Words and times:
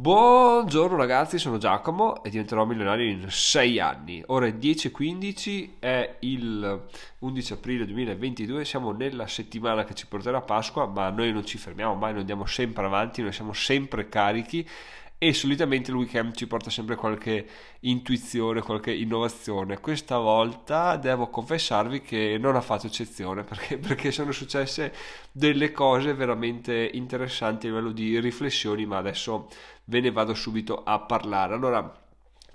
Buongiorno 0.00 0.96
ragazzi, 0.96 1.38
sono 1.38 1.58
Giacomo 1.58 2.22
e 2.22 2.30
diventerò 2.30 2.64
milionario 2.64 3.10
in 3.10 3.26
6 3.28 3.80
anni. 3.80 4.22
Ore 4.26 4.56
10.15 4.56 5.70
è 5.80 6.18
il 6.20 6.86
11 7.18 7.52
aprile 7.54 7.84
2022, 7.84 8.64
siamo 8.64 8.92
nella 8.92 9.26
settimana 9.26 9.82
che 9.82 9.94
ci 9.94 10.06
porterà 10.06 10.38
a 10.38 10.42
Pasqua, 10.42 10.86
ma 10.86 11.10
noi 11.10 11.32
non 11.32 11.44
ci 11.44 11.58
fermiamo 11.58 11.96
mai, 11.96 12.12
noi 12.12 12.20
andiamo 12.20 12.46
sempre 12.46 12.84
avanti, 12.84 13.22
noi 13.22 13.32
siamo 13.32 13.52
sempre 13.52 14.08
carichi 14.08 14.64
e 15.20 15.32
solitamente 15.34 15.90
il 15.90 15.96
weekend 15.96 16.36
ci 16.36 16.46
porta 16.46 16.70
sempre 16.70 16.94
qualche 16.94 17.44
intuizione, 17.80 18.62
qualche 18.62 18.94
innovazione. 18.94 19.80
Questa 19.80 20.16
volta 20.18 20.96
devo 20.96 21.28
confessarvi 21.28 22.02
che 22.02 22.36
non 22.38 22.54
ha 22.54 22.60
fatto 22.60 22.86
eccezione 22.86 23.42
perché, 23.42 23.78
perché 23.82 24.12
sono 24.12 24.30
successe 24.30 24.94
delle 25.32 25.72
cose 25.72 26.14
veramente 26.14 26.88
interessanti 26.92 27.66
a 27.66 27.70
livello 27.70 27.90
di 27.90 28.20
riflessioni, 28.20 28.86
ma 28.86 28.98
adesso 28.98 29.48
ve 29.88 30.00
ne 30.00 30.10
vado 30.10 30.34
subito 30.34 30.82
a 30.84 30.98
parlare. 31.00 31.54
Allora, 31.54 31.92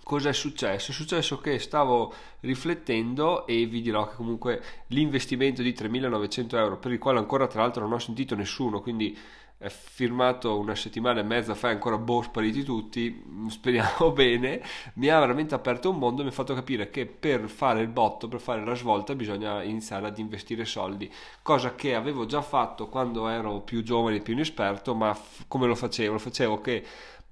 cosa 0.04 0.30
è 0.30 0.34
successo? 0.34 0.92
È 0.92 0.94
successo 0.94 1.40
che 1.40 1.60
stavo 1.60 2.14
riflettendo 2.42 3.46
e 3.46 3.66
vi 3.66 3.82
dirò 3.82 4.08
che 4.08 4.16
comunque 4.16 4.62
l'investimento 4.88 5.62
di 5.62 5.72
3.900 5.72 6.56
euro, 6.56 6.78
per 6.78 6.92
il 6.92 7.00
quale 7.00 7.20
ancora 7.20 7.48
tra 7.48 7.62
l'altro 7.62 7.84
non 7.84 7.94
ho 7.94 8.00
sentito 8.00 8.36
nessuno, 8.36 8.82
quindi 8.82 9.18
è 9.64 9.70
firmato 9.70 10.60
una 10.60 10.76
settimana 10.76 11.22
e 11.22 11.24
mezza 11.24 11.56
fa, 11.56 11.70
ancora 11.70 11.98
boh, 11.98 12.22
spariti 12.22 12.64
tutti, 12.64 13.24
speriamo 13.48 14.12
bene, 14.12 14.62
mi 14.96 15.08
ha 15.08 15.18
veramente 15.20 15.56
aperto 15.56 15.90
un 15.90 16.00
mondo 16.00 16.20
e 16.20 16.26
mi 16.26 16.32
ha 16.32 16.34
fatto 16.34 16.54
capire 16.54 16.90
che 16.90 17.06
per 17.06 17.48
fare 17.48 17.80
il 17.80 17.88
botto, 17.88 18.28
per 18.28 18.42
fare 18.42 18.66
la 18.66 18.76
svolta, 18.76 19.16
bisogna 19.16 19.64
iniziare 19.64 20.08
ad 20.08 20.18
investire 20.18 20.66
soldi, 20.66 21.10
cosa 21.42 21.76
che 21.76 21.96
avevo 21.96 22.26
già 22.26 22.42
fatto 22.42 22.90
quando 22.90 23.30
ero 23.30 23.62
più 23.62 23.84
giovane 23.84 24.18
e 24.18 24.22
più 24.22 24.34
inesperto, 24.34 24.94
ma 24.96 25.14
f- 25.14 25.46
come 25.48 25.66
lo 25.66 25.76
facevo? 25.76 26.12
Lo 26.12 26.20
facevo 26.20 26.60
che 26.60 26.84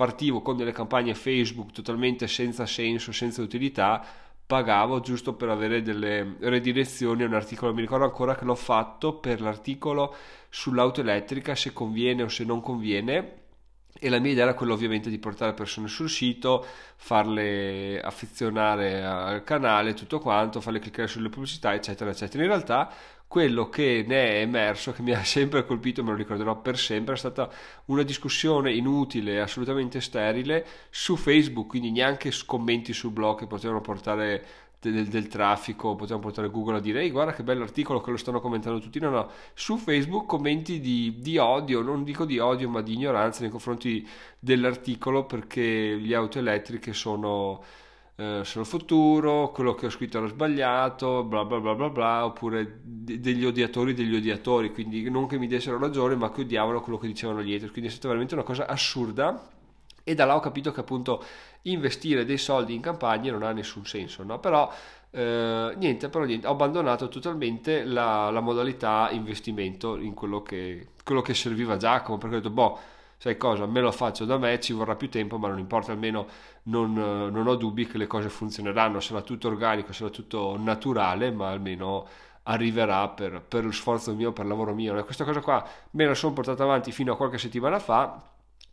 partivo 0.01 0.41
con 0.41 0.57
delle 0.57 0.71
campagne 0.71 1.13
Facebook 1.13 1.73
totalmente 1.73 2.25
senza 2.25 2.65
senso, 2.65 3.11
senza 3.11 3.43
utilità, 3.43 4.03
pagavo 4.47 4.99
giusto 4.99 5.35
per 5.35 5.49
avere 5.49 5.83
delle 5.83 6.37
redirezioni 6.39 7.21
a 7.21 7.27
un 7.27 7.35
articolo. 7.35 7.71
Mi 7.71 7.81
ricordo 7.81 8.05
ancora 8.05 8.33
che 8.33 8.43
l'ho 8.43 8.55
fatto 8.55 9.19
per 9.19 9.41
l'articolo 9.41 10.15
sull'auto 10.49 11.01
elettrica, 11.01 11.53
se 11.53 11.71
conviene 11.71 12.23
o 12.23 12.29
se 12.29 12.43
non 12.45 12.61
conviene. 12.61 13.41
E 13.99 14.09
la 14.09 14.17
mia 14.17 14.31
idea 14.31 14.45
era 14.45 14.55
quella 14.55 14.73
ovviamente 14.73 15.11
di 15.11 15.19
portare 15.19 15.53
persone 15.53 15.87
sul 15.87 16.09
sito, 16.09 16.65
farle 16.95 18.01
affezionare 18.01 19.05
al 19.05 19.43
canale, 19.43 19.93
tutto 19.93 20.17
quanto, 20.17 20.61
farle 20.61 20.79
cliccare 20.79 21.07
sulle 21.07 21.29
pubblicità, 21.29 21.75
eccetera, 21.75 22.09
eccetera. 22.09 22.41
In 22.41 22.49
realtà 22.49 22.91
quello 23.31 23.69
che 23.69 24.03
ne 24.05 24.27
è 24.27 24.41
emerso, 24.41 24.91
che 24.91 25.01
mi 25.01 25.13
ha 25.13 25.23
sempre 25.23 25.65
colpito, 25.65 26.03
me 26.03 26.09
lo 26.09 26.17
ricorderò 26.17 26.59
per 26.59 26.77
sempre, 26.77 27.13
è 27.13 27.17
stata 27.17 27.49
una 27.85 28.03
discussione 28.03 28.73
inutile, 28.73 29.39
assolutamente 29.39 30.01
sterile 30.01 30.65
su 30.89 31.15
Facebook, 31.15 31.69
quindi 31.69 31.91
neanche 31.91 32.29
commenti 32.45 32.91
sul 32.91 33.11
blog 33.11 33.39
che 33.39 33.47
potevano 33.47 33.79
portare 33.79 34.45
del, 34.81 35.07
del, 35.07 35.29
traffico, 35.29 35.95
potevano 35.95 36.23
portare 36.23 36.49
Google 36.49 36.75
a 36.75 36.79
dire 36.81 36.99
ehi 37.03 37.09
guarda 37.09 37.31
che 37.31 37.43
bell'articolo 37.43 38.01
che 38.01 38.11
lo 38.11 38.17
stanno 38.17 38.41
commentando 38.41 38.81
tutti, 38.81 38.99
no 38.99 39.09
no, 39.09 39.29
su 39.53 39.77
Facebook 39.77 40.25
commenti 40.25 40.81
di, 40.81 41.15
di 41.19 41.37
odio, 41.37 41.81
non 41.81 42.03
dico 42.03 42.25
di 42.25 42.37
odio 42.37 42.67
ma 42.67 42.81
di 42.81 42.95
ignoranza 42.95 43.43
nei 43.43 43.49
confronti 43.49 44.05
dell'articolo 44.39 45.23
perché 45.25 45.95
le 45.95 46.15
auto 46.15 46.37
elettriche 46.37 46.91
sono 46.91 47.63
eh, 48.21 48.43
sono 48.43 48.65
futuro, 48.65 49.49
quello 49.51 49.73
che 49.73 49.87
ho 49.87 49.89
scritto 49.89 50.19
era 50.19 50.27
sbagliato, 50.27 51.23
bla 51.23 51.43
bla 51.43 51.59
bla 51.59 51.73
bla 51.73 51.89
bla, 51.89 52.25
oppure 52.25 52.79
de- 52.83 53.19
degli 53.19 53.43
odiatori 53.45 53.93
degli 53.93 54.15
odiatori, 54.15 54.71
quindi 54.71 55.09
non 55.09 55.25
che 55.27 55.39
mi 55.39 55.47
dessero 55.47 55.79
ragione, 55.79 56.15
ma 56.15 56.31
che 56.31 56.41
odiavano 56.41 56.81
quello 56.81 56.99
che 56.99 57.07
dicevano 57.07 57.41
gli 57.41 57.53
altri, 57.53 57.69
quindi 57.69 57.89
è 57.89 57.91
stata 57.91 58.07
veramente 58.09 58.35
una 58.35 58.43
cosa 58.43 58.67
assurda 58.67 59.49
e 60.03 60.15
da 60.15 60.25
là 60.25 60.35
ho 60.35 60.39
capito 60.39 60.71
che 60.71 60.81
appunto 60.81 61.23
investire 61.63 62.25
dei 62.25 62.37
soldi 62.37 62.73
in 62.75 62.81
campagne 62.81 63.31
non 63.31 63.43
ha 63.43 63.51
nessun 63.51 63.85
senso, 63.85 64.23
no? 64.23 64.39
Però 64.39 64.71
eh, 65.11 65.73
niente, 65.77 66.09
però 66.09 66.23
niente, 66.25 66.47
ho 66.47 66.51
abbandonato 66.51 67.07
totalmente 67.09 67.83
la, 67.83 68.29
la 68.29 68.39
modalità 68.39 69.09
investimento 69.11 69.97
in 69.97 70.13
quello 70.13 70.41
che, 70.41 70.89
quello 71.03 71.21
che 71.21 71.33
serviva 71.33 71.77
Giacomo, 71.77 72.17
perché 72.17 72.35
ho 72.35 72.39
detto, 72.39 72.51
boh, 72.51 72.79
sai 73.21 73.37
cosa, 73.37 73.67
me 73.67 73.81
lo 73.81 73.91
faccio 73.91 74.25
da 74.25 74.39
me, 74.39 74.59
ci 74.59 74.73
vorrà 74.73 74.95
più 74.95 75.07
tempo, 75.07 75.37
ma 75.37 75.47
non 75.47 75.59
importa, 75.59 75.91
almeno 75.91 76.25
non, 76.63 76.91
non 76.93 77.45
ho 77.45 77.55
dubbi 77.55 77.85
che 77.85 77.99
le 77.99 78.07
cose 78.07 78.29
funzioneranno, 78.29 78.99
sarà 78.99 79.21
tutto 79.21 79.47
organico, 79.47 79.93
sarà 79.93 80.09
tutto 80.09 80.57
naturale, 80.57 81.29
ma 81.29 81.49
almeno 81.49 82.07
arriverà 82.43 83.07
per, 83.09 83.43
per 83.47 83.63
lo 83.63 83.71
sforzo 83.71 84.15
mio, 84.15 84.31
per 84.31 84.45
il 84.45 84.49
lavoro 84.49 84.73
mio. 84.73 84.97
E 84.97 85.03
questa 85.03 85.23
cosa 85.23 85.39
qua 85.39 85.63
me 85.91 86.05
la 86.07 86.15
sono 86.15 86.33
portata 86.33 86.63
avanti 86.63 86.91
fino 86.91 87.13
a 87.13 87.15
qualche 87.15 87.37
settimana 87.37 87.77
fa, 87.77 88.19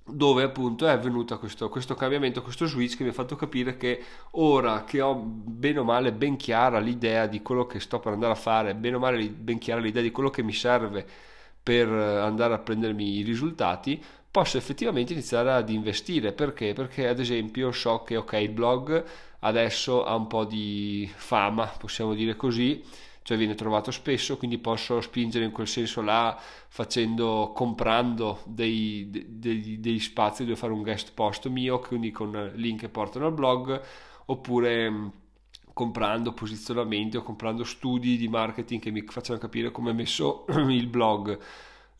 dove 0.03 0.45
appunto 0.45 0.87
è 0.87 0.93
avvenuto 0.93 1.39
questo, 1.39 1.69
questo, 1.69 1.95
cambiamento, 1.95 2.41
questo 2.41 2.65
switch 2.65 2.97
che 2.97 3.03
mi 3.03 3.11
ha 3.11 3.13
fatto 3.13 3.37
capire 3.37 3.77
che 3.77 4.03
ora 4.31 4.85
che 4.85 5.03
ho 5.03 5.15
bene 5.15 5.81
o 5.81 5.85
male 5.85 6.11
ben 6.11 6.37
chiara 6.37 6.79
l'idea 6.79 7.27
di 7.27 7.43
quello 7.43 7.67
che 7.67 7.81
sto 7.81 8.01
per 8.01 8.15
andare 8.15 8.33
a 8.33 8.37
fare, 8.37 8.75
bene 8.75 8.97
o 8.97 8.99
male 8.99 9.29
ben 9.29 9.59
chiara 9.59 9.83
l'idea 9.83 10.01
di 10.01 10.11
quello 10.11 10.31
che 10.31 10.43
mi 10.43 10.55
serve 10.55 11.07
per 11.69 11.87
andare 11.91 12.55
a 12.55 12.59
prendermi 12.59 13.19
i 13.19 13.23
risultati, 13.23 14.03
posso 14.31 14.57
effettivamente 14.57 15.13
iniziare 15.13 15.53
ad 15.53 15.69
investire. 15.71 16.33
Perché? 16.33 16.73
Perché 16.73 17.09
ad 17.09 17.19
esempio 17.19 17.73
so 17.73 18.03
che 18.03 18.17
ok, 18.17 18.33
il 18.35 18.51
blog 18.51 19.05
adesso 19.41 20.05
ha 20.05 20.15
un 20.15 20.27
po' 20.27 20.45
di 20.45 21.11
fama, 21.15 21.67
possiamo 21.67 22.15
dire 22.15 22.37
così, 22.37 22.83
cioè 23.23 23.37
viene 23.37 23.55
trovato 23.55 23.91
spesso, 23.91 24.37
quindi 24.37 24.59
posso 24.59 25.01
spingere 25.01 25.45
in 25.45 25.53
quel 25.53 25.69
senso 25.69 26.01
là 26.01 26.39
facendo, 26.69 27.53
comprando 27.55 28.41
dei, 28.47 29.09
dei, 29.11 29.81
dei 29.81 29.99
spazi 29.99 30.45
dove 30.45 30.57
fare 30.57 30.73
un 30.73 30.83
guest 30.83 31.13
post 31.13 31.47
mio, 31.49 31.79
quindi 31.79 32.11
con 32.11 32.53
link 32.55 32.81
che 32.81 32.89
portano 32.89 33.27
al 33.27 33.35
blog, 33.35 33.81
oppure 34.27 34.91
mm, 34.91 35.09
comprando 35.73 36.33
posizionamenti 36.33 37.19
o 37.19 37.23
comprando 37.23 37.65
studi 37.65 38.17
di 38.17 38.29
marketing 38.29 38.81
che 38.81 38.91
mi 38.91 39.03
facciano 39.03 39.39
capire 39.39 39.71
come 39.71 39.91
è 39.91 39.95
messo 39.95 40.45
il 40.69 40.87
blog 40.87 41.39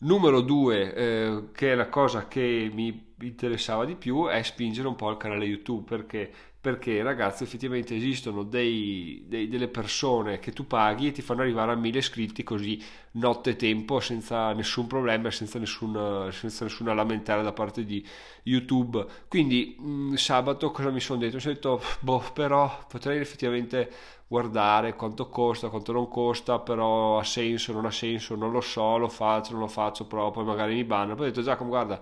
Numero 0.01 0.39
due, 0.41 0.93
eh, 0.93 1.49
che 1.51 1.73
è 1.73 1.75
la 1.75 1.89
cosa 1.89 2.27
che 2.27 2.69
mi 2.73 3.13
interessava 3.21 3.83
di 3.83 3.95
più, 3.95 4.27
è 4.27 4.41
spingere 4.43 4.87
un 4.87 4.95
po' 4.95 5.09
il 5.09 5.17
canale 5.17 5.43
YouTube 5.45 5.83
perché 5.83 6.31
perché 6.61 7.01
ragazzi 7.01 7.43
effettivamente 7.43 7.95
esistono 7.95 8.43
dei, 8.43 9.23
dei, 9.27 9.47
delle 9.47 9.69
persone 9.69 10.39
che 10.39 10.51
tu 10.51 10.67
paghi 10.67 11.07
e 11.07 11.11
ti 11.13 11.21
fanno 11.21 11.41
arrivare 11.41 11.71
a 11.71 11.75
mille 11.75 11.99
iscritti 11.99 12.43
così 12.43 12.83
notte 13.11 13.55
tempo 13.55 14.01
senza 14.01 14.51
nessun 14.51 14.85
problema 14.85 15.31
senza, 15.31 15.57
nessun, 15.57 16.27
senza 16.33 16.65
nessuna 16.65 16.93
lamentela 16.93 17.41
da 17.41 17.53
parte 17.53 17.85
di 17.85 18.05
youtube 18.43 19.05
quindi 19.29 19.77
mh, 19.79 19.89
mm, 19.89 20.13
sabato 20.15 20.71
cosa 20.71 20.89
mi 20.89 20.99
sono 20.99 21.19
detto? 21.19 21.35
mi 21.35 21.41
sono 21.41 21.53
detto 21.53 21.81
boh 22.01 22.23
però 22.33 22.85
potrei 22.89 23.19
effettivamente 23.21 23.89
guardare 24.27 24.95
quanto 24.95 25.29
costa 25.29 25.69
quanto 25.69 25.93
non 25.93 26.09
costa 26.09 26.59
però 26.59 27.19
ha 27.19 27.23
senso 27.23 27.71
non 27.71 27.85
ha 27.85 27.91
senso 27.91 28.35
non 28.35 28.51
lo 28.51 28.61
so 28.61 28.97
lo 28.97 29.07
faccio 29.07 29.53
non 29.53 29.61
lo 29.61 29.67
faccio 29.67 30.05
però 30.05 30.29
poi 30.31 30.43
magari 30.43 30.73
mi 30.75 30.83
banno 30.83 31.15
poi 31.15 31.27
ho 31.27 31.29
detto 31.29 31.41
Giacomo 31.41 31.69
guarda 31.69 31.99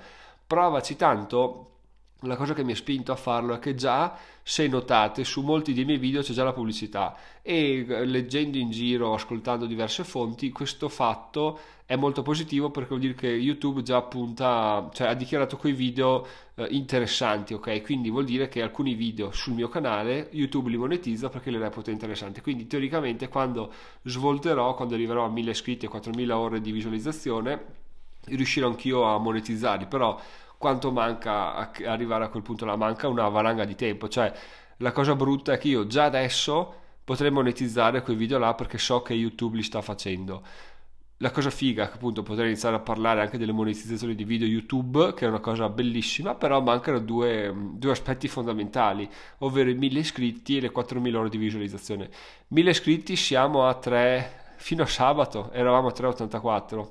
provaci 0.47 0.95
tanto 0.95 1.73
la 2.21 2.35
cosa 2.35 2.53
che 2.53 2.63
mi 2.63 2.71
ha 2.71 2.75
spinto 2.75 3.11
a 3.11 3.15
farlo 3.15 3.53
è 3.53 3.59
che 3.59 3.75
già, 3.75 4.17
se 4.41 4.67
notate, 4.67 5.23
su 5.23 5.41
molti 5.41 5.73
dei 5.73 5.85
miei 5.85 5.99
video 5.99 6.21
c'è 6.21 6.33
già 6.33 6.43
la 6.43 6.53
pubblicità 6.53 7.15
e 7.43 7.85
eh, 7.87 8.05
leggendo 8.05 8.57
in 8.57 8.71
giro, 8.71 9.13
ascoltando 9.13 9.67
diverse 9.67 10.03
fonti, 10.03 10.49
questo 10.51 10.89
fatto 10.89 11.59
è 11.85 11.95
molto 11.95 12.23
positivo 12.23 12.69
perché 12.71 12.89
vuol 12.89 13.01
dire 13.01 13.13
che 13.13 13.27
YouTube 13.27 13.83
già 13.83 14.01
punta, 14.01 14.89
cioè 14.93 15.07
ha 15.07 15.13
dichiarato 15.13 15.57
quei 15.57 15.73
video 15.73 16.25
eh, 16.55 16.67
interessanti, 16.71 17.53
ok? 17.53 17.83
Quindi 17.83 18.09
vuol 18.09 18.25
dire 18.25 18.49
che 18.49 18.61
alcuni 18.61 18.95
video 18.95 19.31
sul 19.31 19.53
mio 19.53 19.69
canale 19.69 20.29
YouTube 20.31 20.69
li 20.69 20.77
monetizza 20.77 21.29
perché 21.29 21.51
li 21.51 21.57
reputa 21.57 21.91
interessanti. 21.91 22.41
Quindi 22.41 22.67
teoricamente 22.67 23.29
quando 23.29 23.71
svolterò, 24.01 24.73
quando 24.73 24.95
arriverò 24.95 25.23
a 25.23 25.29
1000 25.29 25.51
iscritti 25.51 25.85
e 25.85 25.89
4000 25.89 26.37
ore 26.37 26.61
di 26.61 26.71
visualizzazione, 26.71 27.85
riuscirò 28.25 28.67
anch'io 28.67 29.03
a 29.03 29.17
monetizzarli, 29.17 29.85
però 29.85 30.19
quanto 30.57 30.91
manca 30.91 31.55
a 31.55 31.71
arrivare 31.85 32.25
a 32.25 32.29
quel 32.29 32.43
punto 32.43 32.65
là? 32.65 32.75
Manca 32.75 33.07
una 33.07 33.27
valanga 33.29 33.65
di 33.65 33.75
tempo, 33.75 34.07
cioè 34.07 34.31
la 34.77 34.91
cosa 34.91 35.15
brutta 35.15 35.53
è 35.53 35.57
che 35.57 35.69
io 35.69 35.87
già 35.87 36.05
adesso 36.05 36.73
potrei 37.03 37.31
monetizzare 37.31 38.01
quei 38.01 38.15
video 38.15 38.37
là 38.37 38.53
perché 38.53 38.77
so 38.77 39.01
che 39.01 39.13
YouTube 39.13 39.55
li 39.55 39.63
sta 39.63 39.81
facendo. 39.81 40.43
La 41.21 41.31
cosa 41.31 41.49
figa 41.49 41.85
è 41.85 41.87
che 41.87 41.95
appunto 41.95 42.21
potrei 42.21 42.47
iniziare 42.47 42.75
a 42.75 42.79
parlare 42.79 43.21
anche 43.21 43.39
delle 43.39 43.51
monetizzazioni 43.51 44.13
di 44.13 44.23
video 44.23 44.45
YouTube, 44.47 45.13
che 45.15 45.25
è 45.25 45.27
una 45.27 45.39
cosa 45.39 45.67
bellissima, 45.67 46.35
però 46.35 46.61
mancano 46.61 46.99
due, 46.99 47.51
due 47.73 47.91
aspetti 47.91 48.27
fondamentali, 48.27 49.09
ovvero 49.39 49.69
i 49.69 49.73
1000 49.73 49.99
iscritti 49.99 50.57
e 50.57 50.61
le 50.61 50.69
4000 50.69 51.17
ore 51.17 51.29
di 51.29 51.37
visualizzazione. 51.37 52.09
1000 52.49 52.69
iscritti 52.69 53.15
siamo 53.15 53.65
a 53.65 53.73
3, 53.73 54.53
fino 54.57 54.83
a 54.83 54.85
sabato 54.85 55.49
eravamo 55.53 55.87
a 55.87 55.93
3,84, 55.93 56.87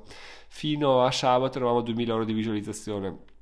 fino 0.49 1.03
a 1.05 1.11
sabato 1.11 1.57
eravamo 1.57 1.79
a 1.79 1.83
2000 1.83 2.13
ore 2.13 2.25
di 2.25 2.33
visualizzazione 2.33 3.35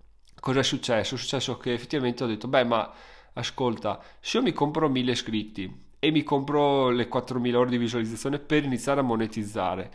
cosa 0.45 0.59
è 0.59 0.63
successo? 0.63 1.15
È 1.15 1.17
successo 1.17 1.57
che 1.57 1.73
effettivamente 1.73 2.23
ho 2.23 2.27
detto, 2.27 2.47
beh, 2.47 2.65
ma 2.65 2.93
ascolta, 3.33 3.99
se 4.19 4.37
io 4.37 4.43
mi 4.43 4.53
compro 4.53 4.87
1000 4.87 5.11
iscritti 5.11 5.85
e 5.97 6.11
mi 6.11 6.21
compro 6.21 6.91
le 6.91 7.07
4000 7.07 7.57
ore 7.57 7.71
di 7.71 7.79
visualizzazione 7.79 8.37
per 8.37 8.63
iniziare 8.63 8.99
a 8.99 9.03
monetizzare, 9.03 9.91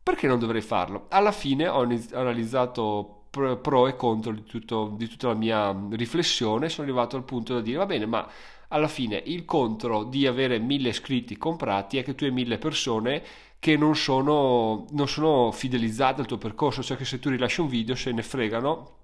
perché 0.00 0.28
non 0.28 0.38
dovrei 0.38 0.60
farlo? 0.60 1.06
Alla 1.08 1.32
fine 1.32 1.66
ho 1.66 1.80
analizzato 2.12 3.24
pro 3.28 3.88
e 3.88 3.96
contro 3.96 4.30
di, 4.30 4.44
tutto, 4.44 4.94
di 4.96 5.08
tutta 5.08 5.28
la 5.28 5.34
mia 5.34 5.76
riflessione, 5.90 6.68
sono 6.68 6.86
arrivato 6.86 7.16
al 7.16 7.24
punto 7.24 7.54
da 7.54 7.60
dire 7.60 7.78
va 7.78 7.86
bene, 7.86 8.06
ma 8.06 8.24
alla 8.68 8.86
fine 8.86 9.20
il 9.26 9.44
contro 9.44 10.04
di 10.04 10.28
avere 10.28 10.60
mille 10.60 10.90
iscritti 10.90 11.36
comprati 11.36 11.98
è 11.98 12.04
che 12.04 12.14
tu 12.14 12.22
hai 12.22 12.30
mille 12.30 12.58
persone 12.58 13.20
che 13.58 13.76
non 13.76 13.96
sono, 13.96 14.86
non 14.90 15.08
sono 15.08 15.50
fidelizzate 15.50 16.20
al 16.20 16.28
tuo 16.28 16.38
percorso, 16.38 16.84
cioè 16.84 16.96
che 16.96 17.04
se 17.04 17.18
tu 17.18 17.30
rilasci 17.30 17.60
un 17.60 17.68
video 17.68 17.96
se 17.96 18.12
ne 18.12 18.22
fregano 18.22 18.97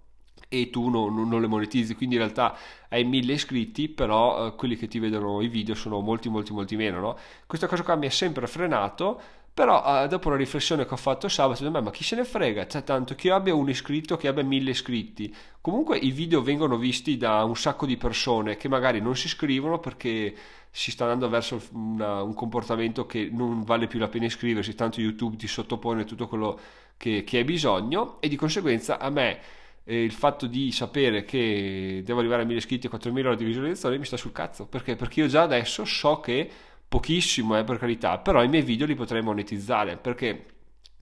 e 0.48 0.70
tu 0.70 0.88
non, 0.88 1.28
non, 1.28 1.40
le 1.40 1.46
monetizzi, 1.46 1.94
quindi 1.94 2.16
in 2.16 2.22
realtà 2.22 2.56
hai 2.88 3.04
mille 3.04 3.34
iscritti, 3.34 3.88
però 3.88 4.46
eh, 4.46 4.54
quelli 4.54 4.76
che 4.76 4.88
ti 4.88 4.98
vedono 4.98 5.40
i 5.40 5.48
video 5.48 5.74
sono 5.74 6.00
molti 6.00 6.28
molti 6.28 6.52
molti 6.52 6.76
meno, 6.76 7.00
no? 7.00 7.18
Questa 7.46 7.66
cosa 7.66 7.82
qua 7.82 7.96
mi 7.96 8.06
ha 8.06 8.10
sempre 8.10 8.46
frenato 8.46 9.20
però 9.54 10.02
eh, 10.02 10.08
dopo 10.08 10.26
una 10.26 10.36
riflessione 10.36 10.84
che 10.84 10.94
ho 10.94 10.96
fatto 10.96 11.28
sabato, 11.28 11.70
ma 11.70 11.90
chi 11.92 12.02
se 12.02 12.16
ne 12.16 12.24
frega? 12.24 12.66
Cioè, 12.66 12.82
tanto 12.82 13.14
che 13.14 13.28
io 13.28 13.36
abbia 13.36 13.54
un 13.54 13.68
iscritto, 13.68 14.16
che 14.16 14.26
abbia 14.26 14.42
mille 14.42 14.70
iscritti. 14.70 15.32
Comunque 15.60 15.96
i 15.96 16.10
video 16.10 16.42
vengono 16.42 16.76
visti 16.76 17.16
da 17.16 17.44
un 17.44 17.54
sacco 17.54 17.86
di 17.86 17.96
persone 17.96 18.56
che 18.56 18.66
magari 18.68 19.00
non 19.00 19.14
si 19.14 19.26
iscrivono 19.26 19.78
perché 19.78 20.34
si 20.72 20.90
sta 20.90 21.04
andando 21.04 21.28
verso 21.28 21.62
una, 21.72 22.20
un 22.22 22.34
comportamento 22.34 23.06
che 23.06 23.28
non 23.30 23.62
vale 23.62 23.86
più 23.86 24.00
la 24.00 24.08
pena 24.08 24.24
iscriversi, 24.24 24.74
tanto 24.74 25.00
YouTube 25.00 25.36
ti 25.36 25.46
sottopone 25.46 26.04
tutto 26.04 26.26
quello 26.26 26.58
che, 26.96 27.22
che 27.22 27.38
hai 27.38 27.44
bisogno 27.44 28.20
e 28.20 28.26
di 28.26 28.34
conseguenza 28.34 28.98
a 28.98 29.08
me 29.08 29.38
il 29.84 30.12
fatto 30.12 30.46
di 30.46 30.72
sapere 30.72 31.24
che 31.24 32.02
devo 32.04 32.20
arrivare 32.20 32.42
a 32.42 32.44
1000 32.46 32.58
iscritti 32.58 32.86
e 32.86 32.90
4000 32.90 33.28
ore 33.28 33.36
di 33.36 33.44
visualizzazione 33.44 33.98
mi 33.98 34.04
sta 34.04 34.16
sul 34.16 34.32
cazzo. 34.32 34.66
Perché? 34.66 34.96
Perché 34.96 35.20
io 35.20 35.26
già 35.26 35.42
adesso 35.42 35.84
so 35.84 36.20
che 36.20 36.50
pochissimo, 36.88 37.58
eh, 37.58 37.64
per 37.64 37.78
carità, 37.78 38.18
però 38.18 38.42
i 38.42 38.48
miei 38.48 38.62
video 38.62 38.86
li 38.86 38.94
potrei 38.94 39.20
monetizzare 39.22 39.96
perché 39.96 40.46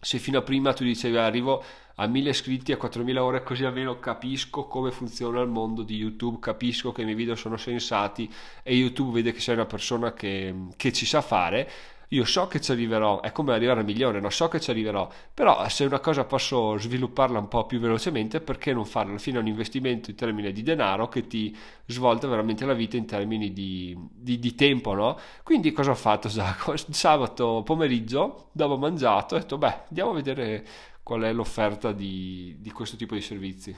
se 0.00 0.18
fino 0.18 0.38
a 0.38 0.42
prima 0.42 0.72
tu 0.72 0.82
dicevi 0.82 1.16
arrivo 1.16 1.62
a 1.96 2.06
1000 2.06 2.30
iscritti 2.30 2.72
a 2.72 2.76
4000 2.76 3.22
ore 3.22 3.42
così 3.42 3.64
almeno 3.64 3.98
capisco 4.00 4.66
come 4.66 4.90
funziona 4.90 5.40
il 5.40 5.48
mondo 5.48 5.82
di 5.82 5.96
YouTube, 5.96 6.38
capisco 6.40 6.90
che 6.90 7.02
i 7.02 7.04
miei 7.04 7.16
video 7.16 7.34
sono 7.34 7.56
sensati 7.56 8.32
e 8.62 8.74
YouTube 8.74 9.12
vede 9.12 9.32
che 9.32 9.40
sei 9.40 9.54
una 9.54 9.66
persona 9.66 10.12
che, 10.12 10.54
che 10.76 10.92
ci 10.92 11.06
sa 11.06 11.20
fare 11.20 11.70
io 12.12 12.24
so 12.24 12.46
che 12.46 12.60
ci 12.60 12.72
arriverò, 12.72 13.20
è 13.20 13.32
come 13.32 13.54
arrivare 13.54 13.80
a 13.80 13.82
milione, 13.82 14.20
no? 14.20 14.28
so 14.28 14.48
che 14.48 14.60
ci 14.60 14.70
arriverò, 14.70 15.08
però 15.32 15.66
se 15.68 15.84
una 15.84 15.98
cosa 15.98 16.24
posso 16.24 16.76
svilupparla 16.76 17.38
un 17.38 17.48
po' 17.48 17.64
più 17.64 17.80
velocemente, 17.80 18.40
perché 18.40 18.74
non 18.74 18.84
farla? 18.84 19.10
Alla 19.10 19.18
fine 19.18 19.38
è 19.38 19.40
un 19.40 19.46
investimento 19.46 20.10
in 20.10 20.16
termini 20.16 20.52
di 20.52 20.62
denaro 20.62 21.08
che 21.08 21.26
ti 21.26 21.56
svolta 21.86 22.28
veramente 22.28 22.66
la 22.66 22.74
vita 22.74 22.98
in 22.98 23.06
termini 23.06 23.52
di, 23.52 23.96
di, 24.10 24.38
di 24.38 24.54
tempo, 24.54 24.92
no? 24.94 25.18
Quindi 25.42 25.72
cosa 25.72 25.92
ho 25.92 25.94
fatto 25.94 26.28
Sabato 26.90 27.62
pomeriggio, 27.64 28.48
dopo 28.52 28.76
mangiato, 28.76 29.34
ho 29.34 29.38
detto, 29.38 29.56
beh, 29.56 29.84
andiamo 29.88 30.10
a 30.10 30.14
vedere 30.14 30.66
qual 31.02 31.22
è 31.22 31.32
l'offerta 31.32 31.92
di, 31.92 32.56
di 32.60 32.70
questo 32.70 32.96
tipo 32.96 33.14
di 33.14 33.22
servizi. 33.22 33.74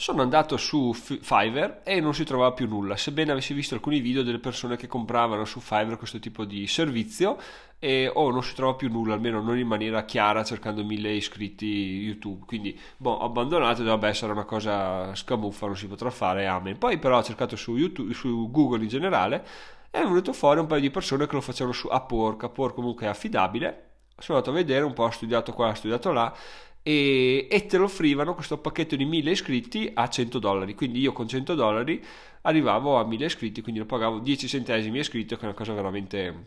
Sono 0.00 0.22
andato 0.22 0.56
su 0.56 0.94
Fiverr 0.94 1.82
e 1.84 2.00
non 2.00 2.14
si 2.14 2.24
trovava 2.24 2.52
più 2.52 2.66
nulla, 2.66 2.96
sebbene 2.96 3.32
avessi 3.32 3.52
visto 3.52 3.74
alcuni 3.74 4.00
video 4.00 4.22
delle 4.22 4.38
persone 4.38 4.76
che 4.76 4.86
compravano 4.86 5.44
su 5.44 5.60
Fiverr 5.60 5.98
questo 5.98 6.18
tipo 6.18 6.46
di 6.46 6.66
servizio 6.66 7.36
e 7.78 8.10
oh, 8.10 8.30
non 8.30 8.42
si 8.42 8.54
trova 8.54 8.76
più 8.76 8.88
nulla, 8.88 9.12
almeno 9.12 9.42
non 9.42 9.58
in 9.58 9.66
maniera 9.66 10.06
chiara 10.06 10.42
cercando 10.42 10.82
mille 10.86 11.12
iscritti 11.12 11.66
YouTube. 11.66 12.46
Quindi 12.46 12.80
boh, 12.96 13.10
ho 13.10 13.26
abbandonato 13.26 13.82
e 13.82 13.84
vabbè 13.84 14.18
una 14.22 14.44
cosa 14.44 15.14
scamuffa, 15.14 15.66
non 15.66 15.76
si 15.76 15.86
potrà 15.86 16.08
fare, 16.08 16.46
amen. 16.46 16.78
Poi 16.78 16.96
però 16.98 17.18
ho 17.18 17.22
cercato 17.22 17.54
su, 17.56 17.76
YouTube, 17.76 18.14
su 18.14 18.50
Google 18.50 18.84
in 18.84 18.88
generale 18.88 19.44
e 19.90 20.00
è 20.00 20.02
venuto 20.02 20.32
fuori 20.32 20.60
un 20.60 20.66
paio 20.66 20.80
di 20.80 20.88
persone 20.88 21.26
che 21.26 21.34
lo 21.34 21.42
facevano 21.42 21.74
su 21.74 21.88
Upwork, 21.92 22.44
Upwork 22.44 22.74
comunque 22.74 23.04
è 23.04 23.10
affidabile. 23.10 23.88
Sono 24.16 24.38
andato 24.38 24.54
a 24.54 24.58
vedere 24.58 24.84
un 24.84 24.94
po', 24.94 25.04
ho 25.04 25.10
studiato 25.10 25.52
qua, 25.52 25.68
ho 25.68 25.74
studiato 25.74 26.10
là 26.10 26.34
e, 26.82 27.48
e, 27.50 27.66
te 27.66 27.76
lo 27.76 27.84
offrivano 27.84 28.34
questo 28.34 28.58
pacchetto 28.58 28.96
di 28.96 29.04
1000 29.04 29.30
iscritti 29.30 29.90
a 29.92 30.08
100 30.08 30.38
dollari. 30.38 30.74
Quindi 30.74 31.00
io 31.00 31.12
con 31.12 31.28
100 31.28 31.54
dollari 31.54 32.02
arrivavo 32.42 32.98
a 32.98 33.04
1000 33.04 33.24
iscritti 33.24 33.60
quindi 33.60 33.80
lo 33.80 33.86
pagavo 33.86 34.18
10 34.18 34.48
centesimi 34.48 34.98
iscritto 34.98 35.36
che 35.36 35.42
è 35.42 35.44
una 35.44 35.54
cosa 35.54 35.74
veramente 35.74 36.46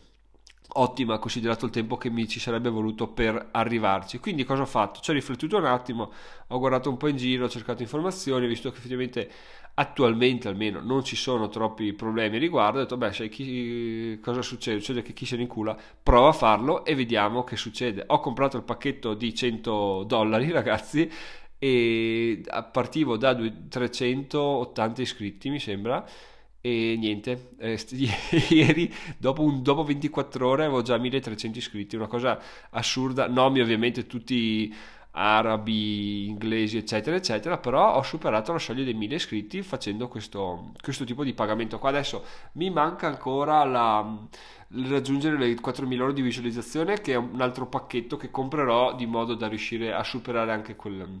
ottima 0.74 1.18
considerato 1.18 1.66
il 1.66 1.70
tempo 1.70 1.96
che 1.96 2.10
mi 2.10 2.26
ci 2.26 2.40
sarebbe 2.40 2.68
voluto 2.68 3.08
per 3.08 3.48
arrivarci 3.52 4.18
quindi 4.18 4.44
cosa 4.44 4.62
ho 4.62 4.66
fatto? 4.66 5.00
ci 5.00 5.10
ho 5.10 5.12
riflettuto 5.14 5.56
un 5.56 5.66
attimo 5.66 6.12
ho 6.48 6.58
guardato 6.58 6.90
un 6.90 6.96
po' 6.96 7.08
in 7.08 7.16
giro 7.16 7.44
ho 7.44 7.48
cercato 7.48 7.82
informazioni 7.82 8.46
visto 8.46 8.70
che 8.70 8.78
effettivamente 8.78 9.30
attualmente 9.74 10.48
almeno 10.48 10.80
non 10.80 11.02
ci 11.04 11.16
sono 11.16 11.48
troppi 11.48 11.92
problemi 11.92 12.38
riguardo 12.38 12.78
ho 12.78 12.82
detto 12.82 12.96
beh 12.96 13.12
sai 13.12 13.28
chi, 13.28 14.18
cosa 14.22 14.42
succede? 14.42 14.78
succede 14.78 15.02
che 15.02 15.12
chi 15.12 15.26
se 15.26 15.36
ne 15.36 15.42
incula 15.42 15.76
prova 16.02 16.28
a 16.28 16.32
farlo 16.32 16.84
e 16.84 16.94
vediamo 16.94 17.44
che 17.44 17.56
succede 17.56 18.04
ho 18.06 18.20
comprato 18.20 18.56
il 18.56 18.62
pacchetto 18.62 19.14
di 19.14 19.34
100 19.34 20.04
dollari 20.06 20.50
ragazzi 20.52 21.10
e 21.58 22.42
partivo 22.72 23.16
da 23.16 23.34
380 23.34 25.02
iscritti 25.02 25.50
mi 25.50 25.58
sembra 25.58 26.04
e 26.66 26.96
niente, 26.96 27.50
eh, 27.58 27.78
ieri 28.48 28.90
dopo, 29.18 29.42
un, 29.42 29.62
dopo, 29.62 29.84
24 29.84 30.48
ore 30.48 30.64
avevo 30.64 30.80
già 30.80 30.96
1300 30.96 31.58
iscritti, 31.58 31.94
una 31.94 32.06
cosa 32.06 32.40
assurda, 32.70 33.28
nomi 33.28 33.60
ovviamente 33.60 34.06
tutti 34.06 34.74
arabi, 35.10 36.26
inglesi, 36.26 36.78
eccetera, 36.78 37.16
eccetera, 37.16 37.58
però 37.58 37.96
ho 37.96 38.02
superato 38.02 38.52
la 38.52 38.58
soglia 38.58 38.82
dei 38.82 38.94
1000 38.94 39.14
iscritti 39.14 39.60
facendo 39.60 40.08
questo, 40.08 40.72
questo 40.80 41.04
tipo 41.04 41.22
di 41.22 41.34
pagamento 41.34 41.78
qua. 41.78 41.90
Adesso 41.90 42.24
mi 42.52 42.70
manca 42.70 43.08
ancora 43.08 43.62
la, 43.64 44.26
raggiungere 44.88 45.36
le 45.36 45.54
4000 45.60 46.02
ore 46.02 46.12
di 46.14 46.22
visualizzazione, 46.22 46.98
che 47.02 47.12
è 47.12 47.16
un 47.16 47.42
altro 47.42 47.66
pacchetto 47.66 48.16
che 48.16 48.30
comprerò 48.30 48.94
di 48.94 49.04
modo 49.04 49.34
da 49.34 49.48
riuscire 49.48 49.92
a 49.92 50.02
superare 50.02 50.50
anche 50.50 50.76
quel 50.76 51.20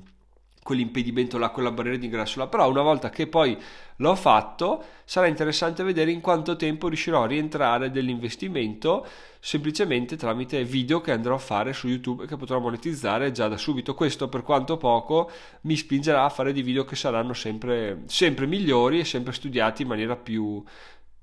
quell'impedimento 0.64 1.36
là, 1.36 1.50
quella 1.50 1.70
barriera 1.70 1.98
di 1.98 2.06
ingresso 2.06 2.38
là, 2.40 2.48
però 2.48 2.68
una 2.68 2.82
volta 2.82 3.10
che 3.10 3.26
poi 3.28 3.56
l'ho 3.96 4.14
fatto 4.16 4.82
sarà 5.04 5.26
interessante 5.26 5.84
vedere 5.84 6.10
in 6.10 6.20
quanto 6.20 6.56
tempo 6.56 6.88
riuscirò 6.88 7.22
a 7.22 7.26
rientrare 7.26 7.90
dell'investimento 7.90 9.06
semplicemente 9.38 10.16
tramite 10.16 10.64
video 10.64 11.02
che 11.02 11.12
andrò 11.12 11.34
a 11.34 11.38
fare 11.38 11.74
su 11.74 11.86
YouTube 11.86 12.24
e 12.24 12.26
che 12.26 12.36
potrò 12.36 12.58
monetizzare 12.58 13.30
già 13.30 13.46
da 13.46 13.58
subito. 13.58 13.94
Questo 13.94 14.28
per 14.28 14.42
quanto 14.42 14.78
poco 14.78 15.30
mi 15.62 15.76
spingerà 15.76 16.24
a 16.24 16.30
fare 16.30 16.54
dei 16.54 16.62
video 16.62 16.84
che 16.84 16.96
saranno 16.96 17.34
sempre, 17.34 18.02
sempre 18.06 18.46
migliori 18.46 19.00
e 19.00 19.04
sempre 19.04 19.34
studiati 19.34 19.82
in 19.82 19.88
maniera 19.88 20.16
più 20.16 20.64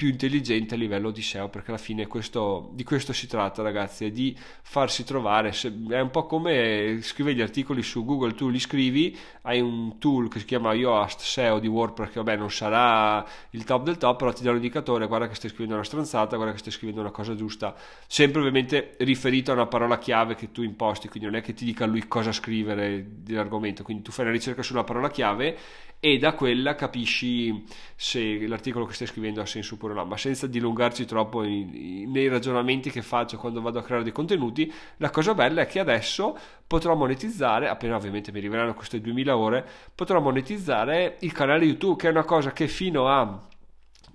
più 0.02 0.10
intelligente 0.10 0.74
a 0.74 0.78
livello 0.80 1.12
di 1.12 1.22
SEO 1.22 1.48
perché 1.50 1.70
alla 1.70 1.80
fine 1.80 2.08
questo, 2.08 2.72
di 2.74 2.84
questo 2.84 3.14
si 3.14 3.28
tratta 3.28 3.62
ragazzi 3.62 4.06
è 4.06 4.10
di 4.10 4.36
farsi 4.64 5.04
trovare. 5.04 5.52
È 5.52 6.00
un 6.00 6.10
po' 6.10 6.26
come 6.26 6.98
scrivere 7.04 7.36
gli 7.36 7.42
articoli 7.42 7.84
su 7.84 8.04
Google 8.04 8.34
tu 8.34 8.50
li 8.50 8.60
scrivi 8.60 9.16
hai 9.44 9.62
un 9.62 10.00
tool 10.00 10.28
che 10.28 10.40
si 10.40 10.46
chiama 10.46 10.74
Yoast 10.74 11.20
SEO 11.20 11.60
di 11.60 11.68
WordPress 11.68 12.14
che 12.14 12.16
vabbè 12.16 12.36
non 12.36 12.50
sarà 12.50 13.24
il 13.52 13.64
top 13.64 13.84
del 13.84 13.98
top 13.98 14.18
però 14.18 14.34
ti 14.34 14.42
dà 14.42 14.50
un 14.50 14.56
indicatore 14.56 15.06
guarda 15.06 15.28
che 15.28 15.36
stai 15.36 15.52
scrivendo 15.52 15.76
una 15.76 15.84
stronzata 15.84 16.36
guarda 16.36 16.54
che 16.54 16.60
stai 16.60 16.72
scrivendo 16.72 17.02
una 17.02 17.12
cosa 17.12 17.36
giusta. 17.36 17.76
Sempre 18.08 18.40
ovviamente 18.40 18.96
riferito 19.02 19.52
a 19.52 19.54
una 19.54 19.68
parola 19.68 20.00
chiave 20.00 20.34
che 20.34 20.52
tu 20.52 20.64
imposti 20.64 21.10
quindi 21.10 21.30
non 21.30 21.38
è 21.38 21.44
che 21.44 21.54
ti 21.54 21.64
dica 21.64 21.86
lui 21.86 22.08
cosa 22.08 22.32
scrivere 22.32 23.06
dell'argomento. 23.20 23.84
Quindi 23.84 24.02
tu 24.02 24.12
fai 24.12 24.26
una 24.26 24.34
ricerca 24.34 24.64
sulla 24.64 24.84
parola 24.84 25.12
chiave 25.12 25.56
e 26.04 26.18
da 26.18 26.34
quella 26.34 26.74
capisci 26.74 27.64
se 27.96 28.48
l'articolo 28.48 28.86
che 28.88 28.96
stai 28.96 29.06
scrivendo 29.06 29.40
ha 29.40 29.46
senso 29.46 29.76
oppure 29.76 29.91
no, 29.94 30.06
ma 30.06 30.18
senza 30.18 30.48
dilungarci 30.48 31.06
troppo 31.06 31.44
in, 31.44 31.70
in, 31.74 32.12
nei 32.12 32.28
ragionamenti 32.28 32.90
che 32.90 33.02
faccio 33.02 33.38
quando 33.38 33.62
vado 33.62 33.80
a 33.80 33.84
creare 33.84 34.04
dei 34.04 34.12
contenuti, 34.12 34.72
la 34.98 35.10
cosa 35.10 35.34
bella 35.34 35.62
è 35.62 35.68
che 35.68 35.80
adesso 35.80 36.38
potrò 36.66 36.96
monetizzare, 36.96 37.68
appena 37.68 37.96
ovviamente 37.96 38.32
mi 38.32 38.40
arriveranno 38.40 38.74
queste 38.74 39.02
2000 39.02 39.38
ore, 39.38 39.68
potrò 39.94 40.20
monetizzare 40.20 41.18
il 41.20 41.32
canale 41.32 41.66
YouTube, 41.66 42.00
che 42.00 42.08
è 42.08 42.12
una 42.12 42.24
cosa 42.24 42.52
che 42.52 42.68
fino 42.68 43.08
a 43.08 43.50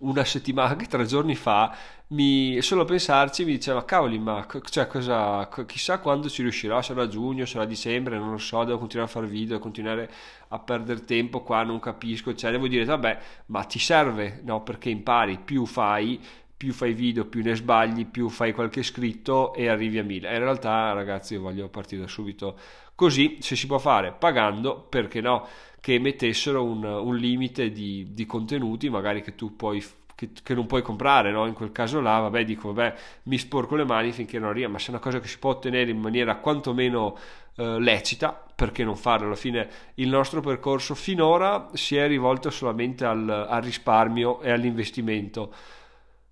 una 0.00 0.24
settimana, 0.24 0.70
anche 0.70 0.86
tre 0.86 1.04
giorni 1.06 1.34
fa, 1.34 1.74
mi, 2.08 2.60
solo 2.62 2.82
a 2.82 2.84
pensarci 2.84 3.44
mi 3.44 3.52
diceva 3.52 3.84
cavoli 3.84 4.20
ma 4.20 4.46
cioè, 4.70 4.86
cosa, 4.86 5.48
chissà 5.66 5.98
quando 5.98 6.28
ci 6.28 6.42
riuscirà 6.42 6.80
sarà 6.80 7.08
giugno 7.08 7.44
sarà 7.46 7.64
dicembre 7.64 8.16
non 8.16 8.30
lo 8.30 8.38
so 8.38 8.62
devo 8.62 8.78
continuare 8.78 9.10
a 9.10 9.12
fare 9.12 9.26
video 9.26 9.58
continuare 9.58 10.08
a 10.48 10.58
perdere 10.60 11.00
tempo 11.00 11.42
qua 11.42 11.64
non 11.64 11.80
capisco 11.80 12.32
cioè 12.32 12.52
devo 12.52 12.68
dire 12.68 12.84
vabbè 12.84 13.18
ma 13.46 13.64
ti 13.64 13.80
serve 13.80 14.40
no? 14.44 14.62
Perché 14.62 14.88
impari 14.88 15.40
più 15.44 15.66
fai 15.66 16.20
più 16.56 16.72
fai 16.72 16.94
video 16.94 17.26
più 17.26 17.42
ne 17.42 17.54
sbagli 17.54 18.06
più 18.06 18.28
fai 18.28 18.52
qualche 18.52 18.82
scritto 18.82 19.52
e 19.54 19.68
arrivi 19.68 19.98
a 19.98 20.04
mille 20.04 20.32
in 20.32 20.38
realtà 20.38 20.92
ragazzi 20.92 21.34
io 21.34 21.42
voglio 21.42 21.68
partire 21.68 22.02
da 22.02 22.08
subito 22.08 22.58
così 22.94 23.38
se 23.40 23.56
si 23.56 23.66
può 23.66 23.78
fare 23.78 24.12
pagando 24.12 24.80
perché 24.88 25.20
no 25.20 25.46
che 25.80 25.98
mettessero 25.98 26.64
un, 26.64 26.82
un 26.82 27.16
limite 27.16 27.70
di, 27.70 28.08
di, 28.12 28.26
contenuti 28.26 28.88
magari 28.88 29.22
che 29.22 29.36
tu 29.36 29.54
puoi 29.54 29.80
che, 30.16 30.30
che, 30.42 30.54
non 30.54 30.66
puoi 30.66 30.82
comprare, 30.82 31.30
no? 31.30 31.46
in 31.46 31.52
quel 31.52 31.70
caso 31.70 32.00
là, 32.00 32.18
vabbè, 32.20 32.44
dico, 32.44 32.72
vabbè, 32.72 32.96
mi 33.25 33.36
sporco 33.36 33.76
le 33.76 33.84
mani 33.84 34.10
finché 34.12 34.38
non 34.38 34.48
arriva, 34.48 34.66
ma 34.68 34.78
se 34.78 34.86
è 34.86 34.90
una 34.90 34.98
cosa 34.98 35.20
che 35.20 35.28
si 35.28 35.38
può 35.38 35.50
ottenere 35.50 35.90
in 35.90 36.00
maniera 36.00 36.36
quantomeno 36.36 37.16
eh, 37.56 37.78
lecita, 37.78 38.32
perché 38.54 38.82
non 38.82 38.96
farlo? 38.96 39.26
Alla 39.26 39.36
fine 39.36 39.68
il 39.94 40.08
nostro 40.08 40.40
percorso 40.40 40.94
finora 40.94 41.68
si 41.75 41.96
è 41.96 42.08
rivolto 42.08 42.50
solamente 42.50 43.04
al, 43.04 43.28
al 43.28 43.62
risparmio 43.62 44.40
e 44.40 44.50
all'investimento 44.50 45.52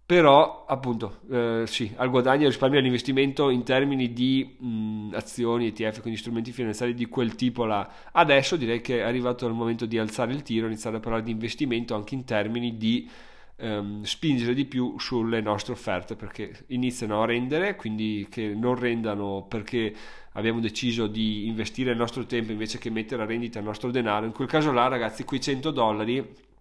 però 0.07 0.67
appunto 0.67 1.21
eh, 1.31 1.65
sì, 1.67 1.91
al 1.97 2.11
guadagno 2.11 2.47
risparmio 2.47 2.79
all'investimento 2.79 3.49
in 3.49 3.63
termini 3.63 4.13
di 4.13 4.57
mh, 4.59 5.15
azioni, 5.15 5.69
ETF, 5.69 6.03
quindi 6.03 6.19
strumenti 6.19 6.53
finanziari 6.53 6.93
di 6.93 7.07
quel 7.07 7.35
tipo 7.37 7.65
là. 7.65 7.91
Adesso 8.13 8.57
direi 8.57 8.83
che 8.83 8.99
è 8.99 9.03
arrivato 9.03 9.47
il 9.47 9.55
momento 9.55 9.87
di 9.87 9.99
alzare 9.99 10.33
il 10.33 10.43
tiro, 10.43 10.67
iniziare 10.67 10.99
a 10.99 11.01
parlare 11.01 11.23
di 11.23 11.31
investimento 11.31 11.95
anche 11.95 12.15
in 12.15 12.25
termini 12.25 12.77
di 12.77 13.09
ehm, 13.57 14.03
spingere 14.03 14.53
di 14.53 14.67
più 14.67 14.99
sulle 14.99 15.41
nostre 15.41 15.73
offerte 15.73 16.17
perché 16.17 16.65
iniziano 16.69 17.23
a 17.23 17.27
rendere, 17.27 17.75
quindi 17.75 18.27
che 18.31 18.49
non 18.55 18.75
rendano 18.75 19.47
perché 19.49 19.95
abbiamo 20.33 20.61
deciso 20.61 21.07
di 21.07 21.47
investire 21.47 21.93
il 21.93 21.97
nostro 21.97 22.27
tempo 22.27 22.53
invece 22.53 22.77
che 22.77 22.91
mettere 22.91 23.23
a 23.23 23.27
rendita 23.27 23.59
il 23.59 23.65
nostro 23.65 23.91
denaro. 23.91 24.27
In 24.27 24.33
quel 24.33 24.49
caso 24.49 24.71
là 24.71 24.87
ragazzi 24.89 25.25
quei 25.25 25.41
100 25.41 25.71
dollari 25.71 26.53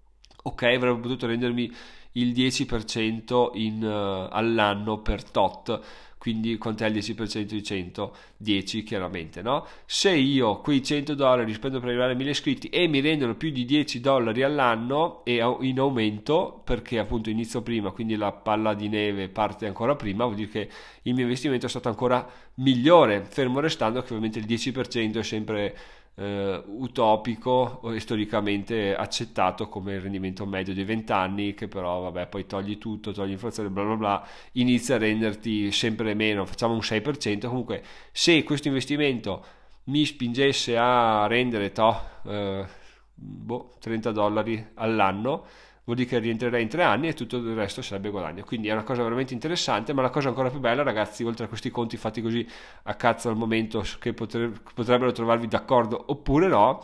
ok 0.44 0.64
avrebbe 0.64 1.00
potuto 1.00 1.28
rendermi 1.28 1.72
il 2.14 2.32
10% 2.32 3.50
in, 3.56 3.84
uh, 3.84 4.28
all'anno 4.32 5.00
per 5.00 5.24
tot 5.24 5.82
quindi 6.24 6.58
quant'è 6.58 6.88
il 6.88 6.94
10% 6.94 7.42
di 7.42 7.62
100? 7.62 8.16
10 8.38 8.84
chiaramente, 8.84 9.42
no? 9.42 9.68
Se 9.86 10.10
io 10.12 10.62
quei 10.62 10.82
100 10.82 11.16
dollari 11.16 11.52
spendo 11.52 11.82
per 11.82 11.90
arrivare 11.90 12.14
a 12.14 12.16
1000 12.16 12.30
iscritti 12.30 12.70
e 12.70 12.88
mi 12.88 13.02
rendono 13.02 13.36
più 13.36 13.50
di 13.50 13.66
10 13.66 14.00
dollari 14.00 14.42
all'anno 14.42 15.26
e 15.26 15.44
in 15.60 15.80
aumento, 15.82 16.62
perché 16.64 16.98
appunto 16.98 17.30
inizio 17.30 17.62
prima, 17.62 17.92
quindi 17.92 18.16
la 18.16 18.32
palla 18.32 18.74
di 18.74 18.88
neve 18.88 19.28
parte 19.28 19.66
ancora 19.66 19.98
prima, 19.98 20.24
vuol 20.24 20.38
dire 20.38 20.50
che 20.50 20.70
il 21.02 21.14
mio 21.14 21.24
investimento 21.24 21.66
è 21.66 21.70
stato 21.70 21.90
ancora 21.90 22.26
migliore, 22.54 23.26
fermo 23.26 23.60
restando 23.60 24.00
che 24.00 24.14
ovviamente 24.14 24.40
il 24.40 24.46
10% 24.46 25.18
è 25.18 25.24
sempre 25.24 25.78
eh, 26.16 26.64
utopico 26.66 27.80
o 27.82 27.98
storicamente 28.00 28.96
accettato 28.96 29.68
come 29.68 29.96
il 29.96 30.02
rendimento 30.02 30.46
medio 30.46 30.74
dei 30.74 30.84
20 30.84 31.12
anni 31.12 31.54
che 31.54 31.68
però 31.68 32.02
vabbè 32.02 32.28
poi 32.28 32.46
togli 32.46 32.78
tutto, 32.78 33.12
togli 33.12 33.30
l'inflazione 33.30 33.70
bla 33.70 33.84
bla 33.84 33.96
bla 33.96 34.28
inizia 34.54 34.96
a 34.96 35.00
renderti 35.00 35.72
sempre 35.72 36.14
meno 36.14 36.46
facciamo 36.46 36.74
un 36.74 36.82
6% 36.82 37.48
comunque 37.48 37.84
se 38.12 38.44
questo 38.44 38.68
investimento 38.68 39.44
mi 39.86 40.06
spingesse 40.06 40.78
a 40.78 41.28
rendere 41.28 41.72
to, 41.72 42.02
eh, 42.26 42.66
boh, 43.14 43.76
30 43.80 44.12
dollari 44.12 44.66
all'anno 44.76 45.46
vuol 45.86 45.98
dire 45.98 46.10
che 46.10 46.20
rientrerei 46.20 46.62
in 46.62 46.70
tre 46.70 46.84
anni 46.84 47.08
e 47.08 47.14
tutto 47.14 47.38
il 47.38 47.56
resto 47.56 47.82
sarebbe 47.82 48.10
guadagno. 48.10 48.44
Quindi 48.44 48.68
è 48.68 48.72
una 48.72 48.84
cosa 48.84 49.04
veramente 49.04 49.34
interessante, 49.34 49.94
ma 49.94 50.02
la 50.02 50.10
cosa 50.10 50.30
ancora 50.30 50.50
più 50.50 50.60
bella, 50.60 50.84
ragazzi, 50.84 51.24
oltre 51.24 51.46
a 51.46 51.48
questi 51.48 51.70
conti 51.70 51.98
fatti 51.98 52.22
così 52.22 52.48
a 52.84 52.96
cazzo 52.96 53.30
al 53.30 53.36
momento, 53.36 53.84
che 54.00 54.14
potrebbero 54.14 55.12
trovarvi 55.12 55.48
d'accordo 55.48 56.04
oppure 56.08 56.48
no, 56.48 56.82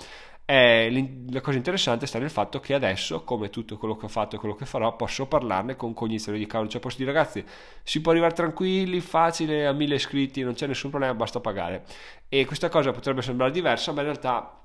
la 0.51 1.41
cosa 1.41 1.57
interessante 1.57 2.07
sta 2.07 2.17
nel 2.17 2.31
fatto 2.31 2.59
che 2.59 2.73
adesso, 2.73 3.23
come 3.23 3.51
tutto 3.51 3.77
quello 3.77 3.95
che 3.95 4.05
ho 4.05 4.09
fatto 4.09 4.35
e 4.35 4.39
quello 4.39 4.55
che 4.55 4.65
farò, 4.65 4.95
posso 4.95 5.27
parlarne 5.27 5.75
con 5.75 5.93
cognizione 5.93 6.39
di 6.39 6.47
cavolo. 6.47 6.69
Cioè, 6.69 6.81
posso 6.81 6.97
dire, 6.97 7.11
ragazzi, 7.11 7.45
si 7.83 8.01
può 8.01 8.11
arrivare 8.11 8.33
tranquilli, 8.33 8.99
facile, 8.99 9.67
a 9.67 9.73
mille 9.73 9.95
iscritti, 9.95 10.41
non 10.41 10.55
c'è 10.55 10.65
nessun 10.65 10.89
problema, 10.89 11.13
basta 11.13 11.39
pagare. 11.39 11.85
E 12.27 12.45
questa 12.45 12.67
cosa 12.67 12.91
potrebbe 12.91 13.21
sembrare 13.21 13.51
diversa, 13.51 13.91
ma 13.91 13.99
in 13.99 14.07
realtà 14.07 14.59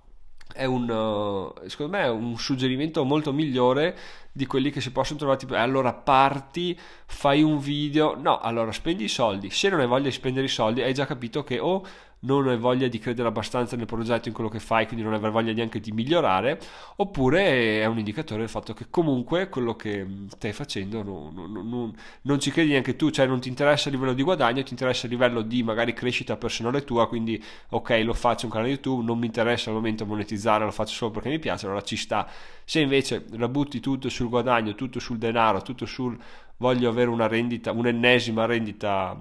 è 0.52 0.64
un, 0.64 0.88
uh, 0.88 1.68
secondo 1.68 1.96
me 1.96 2.04
è 2.04 2.08
un 2.08 2.36
suggerimento 2.36 3.04
molto 3.04 3.32
migliore 3.32 3.96
di 4.30 4.46
quelli 4.46 4.70
che 4.70 4.80
si 4.80 4.92
possono 4.92 5.18
trovare 5.18 5.38
tipo, 5.38 5.54
eh, 5.54 5.58
allora 5.58 5.92
parti, 5.92 6.78
fai 7.06 7.42
un 7.42 7.58
video, 7.58 8.16
no, 8.16 8.40
allora 8.40 8.72
spendi 8.72 9.04
i 9.04 9.08
soldi, 9.08 9.50
se 9.50 9.68
non 9.68 9.80
hai 9.80 9.86
voglia 9.86 10.04
di 10.04 10.12
spendere 10.12 10.46
i 10.46 10.48
soldi 10.48 10.82
hai 10.82 10.94
già 10.94 11.06
capito 11.06 11.44
che 11.44 11.58
o 11.58 11.84
non 12.24 12.48
hai 12.48 12.56
voglia 12.56 12.88
di 12.88 12.98
credere 12.98 13.28
abbastanza 13.28 13.76
nel 13.76 13.86
progetto, 13.86 14.28
in 14.28 14.34
quello 14.34 14.50
che 14.50 14.58
fai, 14.58 14.86
quindi 14.86 15.04
non 15.04 15.14
avrai 15.14 15.30
voglia 15.30 15.52
neanche 15.52 15.80
di 15.80 15.92
migliorare, 15.92 16.60
oppure 16.96 17.80
è 17.80 17.86
un 17.86 17.98
indicatore 17.98 18.40
del 18.40 18.48
fatto 18.48 18.74
che 18.74 18.86
comunque 18.90 19.48
quello 19.48 19.76
che 19.76 20.06
stai 20.28 20.52
facendo 20.52 21.02
non, 21.02 21.32
non, 21.34 21.68
non, 21.68 21.94
non, 22.22 22.40
ci 22.40 22.50
credi 22.50 22.70
neanche 22.70 22.96
tu, 22.96 23.10
cioè 23.10 23.26
non 23.26 23.40
ti 23.40 23.48
interessa 23.48 23.88
a 23.88 23.92
livello 23.92 24.12
di 24.12 24.22
guadagno, 24.22 24.62
ti 24.62 24.72
interessa 24.72 25.06
a 25.06 25.10
livello 25.10 25.42
di 25.42 25.62
magari 25.62 25.92
crescita 25.92 26.36
personale 26.36 26.84
tua, 26.84 27.08
quindi 27.08 27.42
ok 27.70 28.00
lo 28.04 28.14
faccio 28.14 28.46
un 28.46 28.52
canale 28.52 28.70
YouTube, 28.70 29.04
non 29.04 29.18
mi 29.18 29.26
interessa 29.26 29.70
al 29.70 29.76
momento 29.76 30.06
monetizzare, 30.06 30.64
lo 30.64 30.70
faccio 30.70 30.94
solo 30.94 31.10
perché 31.10 31.28
mi 31.28 31.38
piace, 31.38 31.66
allora 31.66 31.82
ci 31.82 31.96
sta. 31.96 32.28
Se 32.64 32.80
invece 32.80 33.26
la 33.32 33.48
butti 33.48 33.80
tutto 33.80 34.08
sul 34.08 34.28
guadagno, 34.28 34.74
tutto 34.74 34.98
sul 34.98 35.18
denaro, 35.18 35.62
tutto 35.62 35.86
sul 35.86 36.18
voglio 36.56 36.88
avere 36.88 37.10
una 37.10 37.26
rendita, 37.26 37.72
un'ennesima 37.72 38.46
rendita 38.46 39.18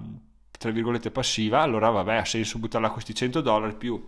tra 0.64 0.72
virgolette 0.72 1.10
passiva, 1.10 1.60
allora 1.60 1.90
vabbè 1.90 2.14
ha 2.14 2.24
senso 2.24 2.58
buttarla 2.58 2.88
questi 2.88 3.14
100 3.14 3.42
dollari 3.42 3.74
più 3.74 4.02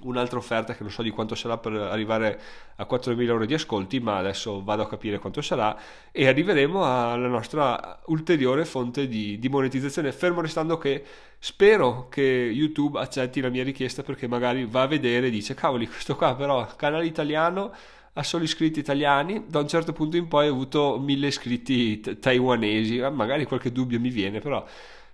un'altra 0.00 0.36
offerta 0.36 0.74
che 0.74 0.82
non 0.82 0.92
so 0.92 1.00
di 1.02 1.08
quanto 1.08 1.34
sarà 1.34 1.56
per 1.56 1.72
arrivare 1.72 2.38
a 2.76 2.86
4.000 2.88 3.22
euro 3.22 3.46
di 3.46 3.54
ascolti, 3.54 3.98
ma 3.98 4.18
adesso 4.18 4.62
vado 4.62 4.82
a 4.82 4.86
capire 4.86 5.18
quanto 5.18 5.40
sarà 5.40 5.74
e 6.12 6.28
arriveremo 6.28 6.84
alla 6.84 7.26
nostra 7.26 8.00
ulteriore 8.08 8.66
fonte 8.66 9.08
di, 9.08 9.38
di, 9.38 9.48
monetizzazione, 9.48 10.12
fermo 10.12 10.42
restando 10.42 10.76
che 10.76 11.02
spero 11.38 12.08
che 12.10 12.20
YouTube 12.20 12.98
accetti 12.98 13.40
la 13.40 13.48
mia 13.48 13.64
richiesta 13.64 14.02
perché 14.02 14.28
magari 14.28 14.66
va 14.66 14.82
a 14.82 14.86
vedere 14.86 15.28
e 15.28 15.30
dice 15.30 15.54
cavoli 15.54 15.86
questo 15.88 16.16
qua 16.16 16.36
però 16.36 16.68
canale 16.76 17.06
italiano 17.06 17.72
ha 18.12 18.22
solo 18.22 18.44
iscritti 18.44 18.78
italiani, 18.78 19.44
da 19.46 19.60
un 19.60 19.68
certo 19.68 19.94
punto 19.94 20.18
in 20.18 20.28
poi 20.28 20.48
ho 20.48 20.52
avuto 20.52 20.98
1.000 21.00 21.24
iscritti 21.24 22.00
t- 22.00 22.18
taiwanesi, 22.18 22.98
magari 23.10 23.46
qualche 23.46 23.72
dubbio 23.72 23.98
mi 23.98 24.10
viene 24.10 24.40
però 24.40 24.66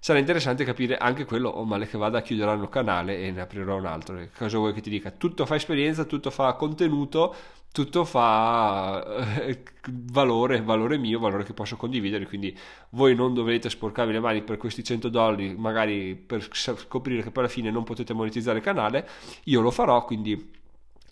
sarà 0.05 0.19
interessante 0.19 0.65
capire 0.65 0.99
anche 0.99 1.25
quello, 1.25 1.49
o 1.49 1.61
oh, 1.61 1.65
male 1.65 1.87
che 1.87 1.97
vada, 1.97 2.21
chiuderanno 2.21 2.65
il 2.65 2.69
canale 2.69 3.21
e 3.21 3.31
ne 3.31 3.41
aprirò 3.41 3.77
un 3.77 3.87
altro. 3.87 4.19
Cosa 4.37 4.59
vuoi 4.59 4.75
che 4.75 4.83
ti 4.83 4.91
dica? 4.91 5.11
Tutto 5.11 5.47
fa 5.47 5.55
esperienza, 5.55 6.05
tutto 6.05 6.31
fa 6.31 6.53
contenuto, 6.53 7.35
tutto 7.73 8.05
fa 8.05 9.03
eh, 9.47 9.63
valore, 10.13 10.61
valore 10.61 10.99
mio, 10.99 11.19
valore 11.19 11.45
che 11.45 11.55
posso 11.55 11.77
condividere, 11.77 12.27
quindi 12.27 12.55
voi 12.91 13.15
non 13.15 13.33
dovete 13.33 13.71
sporcarvi 13.71 14.13
le 14.13 14.21
mani 14.21 14.43
per 14.43 14.59
questi 14.59 14.85
100 14.85 15.09
dollari, 15.09 15.55
magari 15.57 16.15
per 16.17 16.47
scoprire 16.53 17.23
che 17.23 17.31
poi 17.31 17.45
alla 17.45 17.53
fine 17.53 17.71
non 17.71 17.85
potete 17.85 18.13
monetizzare 18.13 18.59
il 18.59 18.65
canale, 18.65 19.09
io 19.45 19.63
lo 19.63 19.71
farò, 19.71 20.05
quindi 20.05 20.53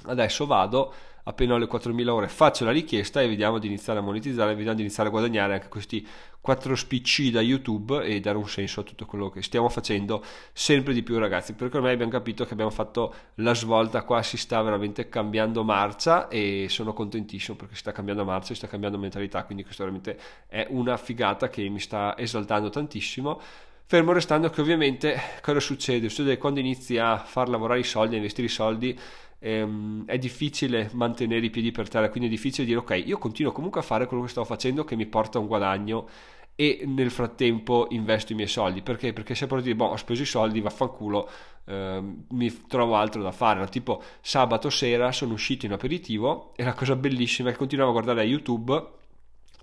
adesso 0.03 0.45
vado 0.45 0.93
appena 1.25 1.55
ho 1.55 1.57
le 1.57 1.67
4.000 1.67 2.09
ore 2.09 2.29
faccio 2.29 2.65
la 2.65 2.73
richiesta 2.73 3.21
e 3.21 3.29
vediamo 3.29 3.59
di 3.59 3.67
iniziare 3.69 4.01
a 4.01 4.03
monetizzare, 4.03 4.55
vediamo 4.55 4.75
di 4.75 4.83
iniziare 4.83 5.09
a 5.09 5.13
guadagnare 5.13 5.55
anche 5.55 5.69
questi 5.69 6.07
4 6.41 6.75
spicci 6.75 7.31
da 7.31 7.41
YouTube 7.41 8.05
e 8.05 8.19
dare 8.19 8.37
un 8.37 8.49
senso 8.49 8.81
a 8.81 8.83
tutto 8.83 9.07
quello 9.07 9.31
che 9.31 9.43
stiamo 9.43 9.69
facendo 9.69 10.25
sempre 10.53 10.93
di 10.93 11.05
più 11.05 11.19
ragazzi, 11.19 11.55
perché 11.55 11.77
ormai 11.77 11.93
abbiamo 11.93 12.11
capito 12.11 12.45
che 12.45 12.53
abbiamo 12.55 12.71
fatto 12.71 13.15
la 13.37 13.55
svolta, 13.55 14.03
qua 14.03 14.23
si 14.23 14.37
sta 14.37 14.61
veramente 14.63 15.09
cambiando 15.09 15.63
marcia 15.63 16.27
e 16.27 16.67
sono 16.69 16.93
contentissimo 16.93 17.57
perché 17.57 17.75
si 17.75 17.81
sta 17.81 17.93
cambiando 17.93 18.25
marcia, 18.25 18.49
si 18.49 18.55
sta 18.57 18.67
cambiando 18.67 18.99
mentalità, 18.99 19.45
quindi 19.45 19.63
questo 19.63 19.85
veramente 19.85 20.19
è 20.49 20.67
una 20.71 20.97
figata 20.97 21.49
che 21.49 21.69
mi 21.69 21.79
sta 21.79 22.17
esaltando 22.19 22.71
tantissimo. 22.71 23.41
Fermo 23.85 24.13
restando 24.13 24.49
che 24.49 24.61
ovviamente 24.63 25.21
cosa 25.43 25.61
succede? 25.61 26.09
Succede 26.09 26.39
quando 26.39 26.61
inizi 26.61 26.97
a 26.97 27.19
far 27.19 27.49
lavorare 27.49 27.81
i 27.81 27.85
soldi, 27.85 28.15
a 28.15 28.17
investire 28.17 28.47
i 28.47 28.51
soldi, 28.51 28.99
ehm, 29.43 30.07
è 30.07 30.19
difficile 30.19 30.89
mantenere 30.93 31.45
i 31.45 31.51
piedi 31.51 31.73
per 31.73 31.89
terra, 31.89 32.09
quindi 32.09 32.29
è 32.29 32.31
difficile 32.31 32.65
dire 32.65 32.79
ok, 32.79 33.03
io 33.05 33.19
continuo 33.19 33.51
comunque 33.53 33.81
a 33.81 33.83
fare 33.83 34.07
quello 34.07 34.23
che 34.23 34.29
sto 34.29 34.45
facendo 34.45 34.85
che 34.85 34.95
mi 34.95 35.07
porta 35.07 35.41
un 35.41 35.47
guadagno 35.49 36.09
e 36.55 36.83
nel 36.87 37.11
frattempo 37.11 37.87
investo 37.91 38.33
i 38.33 38.37
miei 38.37 38.47
soldi 38.47 38.83
perché? 38.83 39.13
Perché 39.13 39.35
se 39.35 39.47
poi 39.47 39.63
dire 39.63 39.75
boh, 39.75 39.87
ho 39.87 39.97
speso 39.97 40.23
i 40.23 40.27
soldi, 40.27 40.61
vaffanculo, 40.61 41.29
ehm, 41.65 42.25
mi 42.31 42.67
trovo 42.69 42.95
altro 42.95 43.23
da 43.23 43.33
fare. 43.33 43.59
No? 43.59 43.67
Tipo 43.67 44.03
sabato 44.21 44.71
sera 44.71 45.11
sono 45.13 45.33
uscito 45.33 45.67
in 45.67 45.73
aperitivo 45.73 46.53
e 46.55 46.63
la 46.63 46.75
cosa 46.75 46.95
bellissima 46.95 47.49
è 47.49 47.53
che 47.53 47.59
continuavo 47.59 47.91
a 47.91 47.95
guardare 47.95 48.23
YouTube 48.25 49.01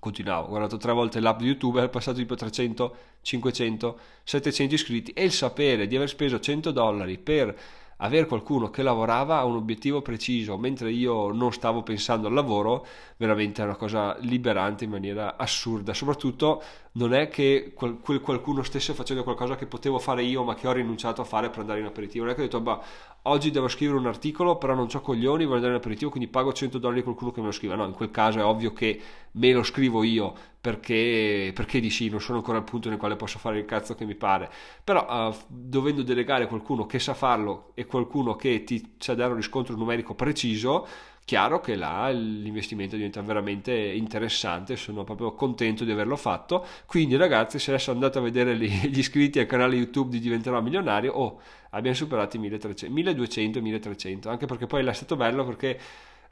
continuavo, 0.00 0.46
ho 0.46 0.48
guardato 0.48 0.78
tre 0.78 0.92
volte 0.92 1.20
l'app 1.20 1.38
di 1.40 1.46
YouTube, 1.46 1.82
è 1.82 1.88
passato 1.88 2.16
tipo 2.16 2.34
300, 2.34 2.96
500, 3.20 3.98
700 4.24 4.74
iscritti 4.74 5.12
e 5.12 5.24
il 5.24 5.30
sapere 5.30 5.86
di 5.86 5.94
aver 5.94 6.08
speso 6.08 6.40
100 6.40 6.70
dollari 6.70 7.18
per 7.18 7.54
avere 8.00 8.26
qualcuno 8.26 8.70
che 8.70 8.82
lavorava 8.82 9.38
a 9.38 9.44
un 9.44 9.56
obiettivo 9.56 10.02
preciso 10.02 10.56
mentre 10.56 10.90
io 10.90 11.32
non 11.32 11.52
stavo 11.52 11.82
pensando 11.82 12.28
al 12.28 12.34
lavoro 12.34 12.86
veramente 13.16 13.62
è 13.62 13.64
una 13.64 13.76
cosa 13.76 14.16
liberante 14.20 14.84
in 14.84 14.90
maniera 14.90 15.36
assurda 15.36 15.94
soprattutto 15.94 16.62
non 16.92 17.14
è 17.14 17.28
che 17.28 17.72
quel, 17.74 17.98
quel 17.98 18.20
qualcuno 18.20 18.62
stesse 18.62 18.94
facendo 18.94 19.22
qualcosa 19.22 19.54
che 19.54 19.66
potevo 19.66 19.98
fare 19.98 20.24
io 20.24 20.42
ma 20.42 20.54
che 20.54 20.66
ho 20.66 20.72
rinunciato 20.72 21.20
a 21.20 21.24
fare 21.24 21.48
per 21.48 21.60
andare 21.60 21.80
in 21.80 21.86
aperitivo. 21.86 22.24
Non 22.24 22.32
è 22.32 22.36
che 22.36 22.42
ho 22.42 22.44
detto 22.44 22.60
bah, 22.60 22.80
oggi 23.22 23.50
devo 23.50 23.68
scrivere 23.68 23.98
un 23.98 24.06
articolo 24.06 24.56
però 24.56 24.74
non 24.74 24.88
ho 24.92 25.00
coglioni 25.00 25.44
voglio 25.44 25.56
andare 25.56 25.74
in 25.74 25.78
aperitivo 25.78 26.10
quindi 26.10 26.28
pago 26.28 26.52
100 26.52 26.78
dollari 26.78 27.00
a 27.00 27.04
qualcuno 27.04 27.30
che 27.30 27.40
me 27.40 27.46
lo 27.46 27.52
scriva. 27.52 27.76
No 27.76 27.84
in 27.84 27.92
quel 27.92 28.10
caso 28.10 28.40
è 28.40 28.44
ovvio 28.44 28.72
che 28.72 29.00
me 29.32 29.52
lo 29.52 29.62
scrivo 29.62 30.02
io 30.02 30.34
perché, 30.60 31.52
perché 31.54 31.78
di 31.78 31.90
sì 31.90 32.08
non 32.08 32.20
sono 32.20 32.38
ancora 32.38 32.58
al 32.58 32.64
punto 32.64 32.88
nel 32.88 32.98
quale 32.98 33.14
posso 33.16 33.38
fare 33.38 33.58
il 33.58 33.64
cazzo 33.66 33.94
che 33.94 34.04
mi 34.04 34.16
pare. 34.16 34.50
Però 34.82 35.28
uh, 35.28 35.34
dovendo 35.46 36.02
delegare 36.02 36.48
qualcuno 36.48 36.86
che 36.86 36.98
sa 36.98 37.14
farlo 37.14 37.70
e 37.74 37.86
qualcuno 37.86 38.34
che 38.34 38.64
ti 38.64 38.96
sa 38.98 39.14
dare 39.14 39.30
un 39.30 39.36
riscontro 39.36 39.76
numerico 39.76 40.14
preciso 40.14 40.86
chiaro 41.30 41.60
che 41.60 41.76
là 41.76 42.08
l'investimento 42.08 42.96
diventa 42.96 43.22
veramente 43.22 43.72
interessante, 43.72 44.74
sono 44.74 45.04
proprio 45.04 45.32
contento 45.36 45.84
di 45.84 45.92
averlo 45.92 46.16
fatto. 46.16 46.66
Quindi 46.86 47.14
ragazzi, 47.14 47.60
se 47.60 47.70
adesso 47.70 47.92
andate 47.92 48.18
a 48.18 48.20
vedere 48.20 48.56
gli 48.56 48.66
iscritti 48.98 49.38
al 49.38 49.46
canale 49.46 49.76
YouTube 49.76 50.10
di 50.10 50.18
Diventerò 50.18 50.60
Milionario, 50.60 51.12
oh, 51.12 51.40
abbiamo 51.70 51.96
superato 51.96 52.34
i 52.34 52.40
1300, 52.40 52.92
1200, 52.92 53.60
1300, 53.60 54.28
anche 54.28 54.46
perché 54.46 54.66
poi 54.66 54.84
è 54.84 54.92
stato 54.92 55.14
bello 55.14 55.44
perché 55.44 55.76
è 55.76 55.80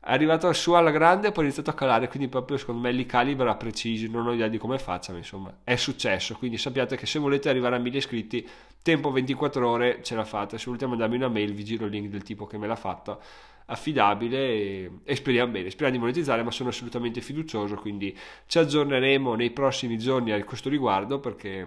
arrivato 0.01 0.53
su 0.53 0.73
alla 0.73 0.91
grande 0.91 1.29
e 1.29 1.31
poi 1.31 1.45
è 1.45 1.47
iniziato 1.47 1.71
a 1.71 1.75
calare, 1.75 2.09
quindi 2.09 2.27
proprio 2.27 2.57
secondo 2.57 2.81
me 2.81 2.91
li 2.91 3.07
calibra 3.07 3.55
precisi, 3.55 4.11
non 4.11 4.27
ho 4.27 4.33
idea 4.33 4.49
di 4.49 4.59
come 4.59 4.81
faccia, 4.81 5.13
ma 5.13 5.19
insomma 5.19 5.59
è 5.63 5.77
successo, 5.77 6.35
quindi 6.35 6.59
sappiate 6.59 6.97
che 6.97 7.07
se 7.07 7.21
volete 7.21 7.49
arrivare 7.49 7.77
a 7.77 7.79
1000 7.79 7.99
iscritti, 7.99 8.49
tempo 8.83 9.13
24 9.13 9.69
ore 9.69 10.01
ce 10.03 10.17
la 10.17 10.25
fate, 10.25 10.59
se 10.59 10.65
volete 10.67 10.87
mandarmi 10.87 11.15
una 11.15 11.29
mail 11.29 11.53
vi 11.53 11.65
giro 11.65 11.85
il 11.85 11.93
link 11.93 12.09
del 12.09 12.25
tipo 12.25 12.47
che 12.47 12.59
me 12.59 12.67
l'ha 12.67 12.75
fatta, 12.75 13.17
affidabile 13.71 14.39
e, 14.39 14.91
e 15.05 15.17
speriamo 15.17 15.53
bene, 15.53 15.71
speriamo 15.71 15.97
di 15.97 16.03
monetizzare, 16.03 16.43
ma 16.43 16.51
sono 16.51 16.71
assolutamente 16.71 17.21
fiducioso, 17.21 17.77
quindi 17.77 18.17
ci 18.47 18.59
aggiorneremo 18.59 19.35
nei 19.35 19.51
prossimi 19.51 19.99
giorni 19.99 20.33
a 20.33 20.43
questo 20.45 20.69
riguardo 20.69 21.21
perché 21.21 21.67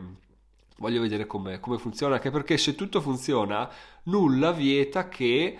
voglio 0.77 1.01
vedere 1.01 1.27
come, 1.27 1.60
funziona, 1.77 2.15
anche 2.15 2.31
perché 2.31 2.58
se 2.58 2.75
tutto 2.75 3.01
funziona, 3.01 3.70
nulla 4.03 4.51
vieta 4.51 5.08
che 5.08 5.58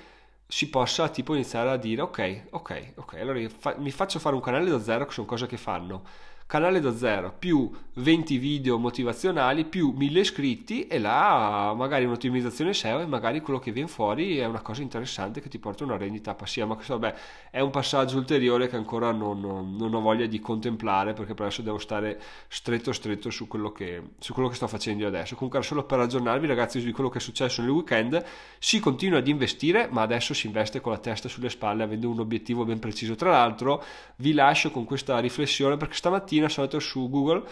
si 0.48 0.70
possa 0.70 1.10
tipo 1.10 1.34
iniziare 1.34 1.70
a 1.70 1.78
dire 1.78 2.02
ok, 2.02 2.44
ok, 2.50 2.94
ok, 2.96 3.14
allora 3.16 3.40
fa- 3.50 3.76
mi 3.78 3.92
faccio 3.92 4.20
fare 4.20 4.36
un 4.36 4.42
canale 4.42 4.70
da 4.70 4.82
zero 4.82 5.06
che 5.06 5.14
sono 5.14 5.28
cose 5.28 5.46
che 5.48 5.58
fanno 5.58 6.04
canale 6.52 6.82
da 6.82 6.94
zero 6.94 7.34
più 7.40 7.72
20 7.94 8.38
video 8.38 8.78
motivazionali 8.78 9.66
più 9.66 9.94
1000 9.96 10.20
iscritti 10.22 10.88
e 10.88 10.98
là 10.98 11.74
magari 11.76 12.06
un'ottimizzazione 12.06 12.74
SEO 12.74 13.02
e 13.02 13.06
magari 13.06 13.42
quello 13.42 13.60
che 13.60 13.72
viene 13.72 13.90
fuori 13.90 14.38
è 14.38 14.46
una 14.46 14.62
cosa 14.62 14.82
interessante 14.82 15.42
che 15.42 15.50
ti 15.50 15.60
porta 15.60 15.84
una 15.84 15.98
rendita 15.98 16.34
passiva. 16.34 16.66
Ma 16.66 16.76
questo 16.76 16.98
vabbè 16.98 17.16
è 17.52 17.60
un 17.60 17.70
passaggio 17.70 18.18
ulteriore 18.18 18.70
che 18.70 18.78
ancora 18.78 19.12
non, 19.12 19.42
non, 19.42 19.94
ho 19.94 20.00
voglia 20.00 20.26
di 20.26 20.40
contemplare 20.40 21.12
perché 21.14 21.34
per 21.34 21.48
adesso 21.48 21.62
devo 21.62 21.78
stare 21.80 22.20
stretto 22.48 22.94
stretto 22.94 23.30
su 23.30 23.48
quello 23.48 23.74
che, 23.74 24.02
su 24.20 24.34
quello 24.34 24.48
che 24.48 24.56
sto 24.56 24.68
facendo 24.68 25.04
io 25.04 25.10
adesso. 25.10 25.36
Comunque 25.36 25.62
solo 25.64 25.84
per 25.84 26.00
aggiornarvi 26.00 26.48
ragazzi 26.48 26.82
di 26.82 26.92
quello 26.94 27.10
che 27.10 27.18
è 27.18 27.22
successo 27.22 27.62
nel 27.62 27.72
weekend 27.72 28.24
si 28.58 28.80
continua 28.80 29.20
ad 29.20 29.28
investire 29.28 29.90
ma 29.92 30.02
adesso 30.02 30.34
si 30.34 30.48
investe 30.48 30.80
con 30.80 30.94
la 30.94 30.98
testa 30.98 31.28
sulle 31.28 31.50
spalle 31.50 31.84
avendo 31.84 32.10
un 32.10 32.20
obiettivo 32.20 32.64
ben 32.64 32.80
preciso. 32.80 33.16
Tra 33.16 33.32
l'altro 33.32 33.84
vi 34.18 34.32
lascio 34.32 34.72
con 34.72 34.86
questa 34.86 35.20
riflessione 35.20 35.76
perché 35.76 35.96
stamattina 35.96 36.41
sono 36.50 36.66
andato 36.66 36.84
su 36.84 37.10
Google 37.10 37.44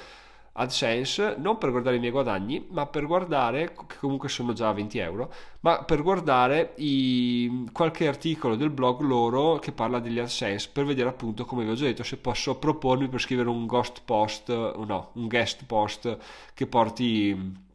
AdSense 0.53 1.35
non 1.37 1.57
per 1.57 1.71
guardare 1.71 1.95
i 1.95 1.99
miei 1.99 2.11
guadagni, 2.11 2.67
ma 2.71 2.85
per 2.85 3.05
guardare, 3.05 3.73
che 3.87 3.97
comunque 3.99 4.27
sono 4.29 4.53
già 4.53 4.71
20 4.71 4.97
euro, 4.97 5.31
ma 5.61 5.83
per 5.83 6.01
guardare 6.01 6.73
i, 6.77 7.65
qualche 7.71 8.07
articolo 8.07 8.55
del 8.55 8.69
blog 8.69 9.01
loro 9.01 9.57
che 9.59 9.71
parla 9.71 9.99
degli 9.99 10.19
AdSense 10.19 10.69
per 10.71 10.85
vedere 10.85 11.09
appunto, 11.09 11.45
come 11.45 11.63
vi 11.63 11.71
ho 11.71 11.75
già 11.75 11.85
detto, 11.85 12.03
se 12.03 12.17
posso 12.17 12.57
propormi 12.57 13.07
per 13.07 13.21
scrivere 13.21 13.49
un 13.49 13.65
ghost 13.65 14.01
post, 14.03 14.49
no, 14.49 15.11
un 15.13 15.27
guest 15.27 15.65
post 15.65 16.17
che 16.53 16.67
porti 16.67 17.67